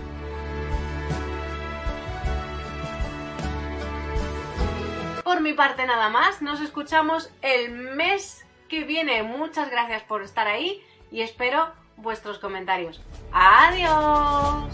Por 5.24 5.42
mi 5.42 5.54
parte 5.54 5.86
nada 5.86 6.10
más, 6.10 6.42
nos 6.42 6.60
escuchamos 6.62 7.32
el 7.42 7.70
mes 7.70 8.46
que 8.68 8.84
viene. 8.84 9.22
Muchas 9.24 9.70
gracias 9.70 10.04
por 10.04 10.24
estar 10.24 10.48
ahí 10.48 10.82
y 11.12 11.22
espero 11.22 11.72
vuestros 11.98 12.40
comentarios. 12.40 13.02
¡Adiós! 13.32 14.74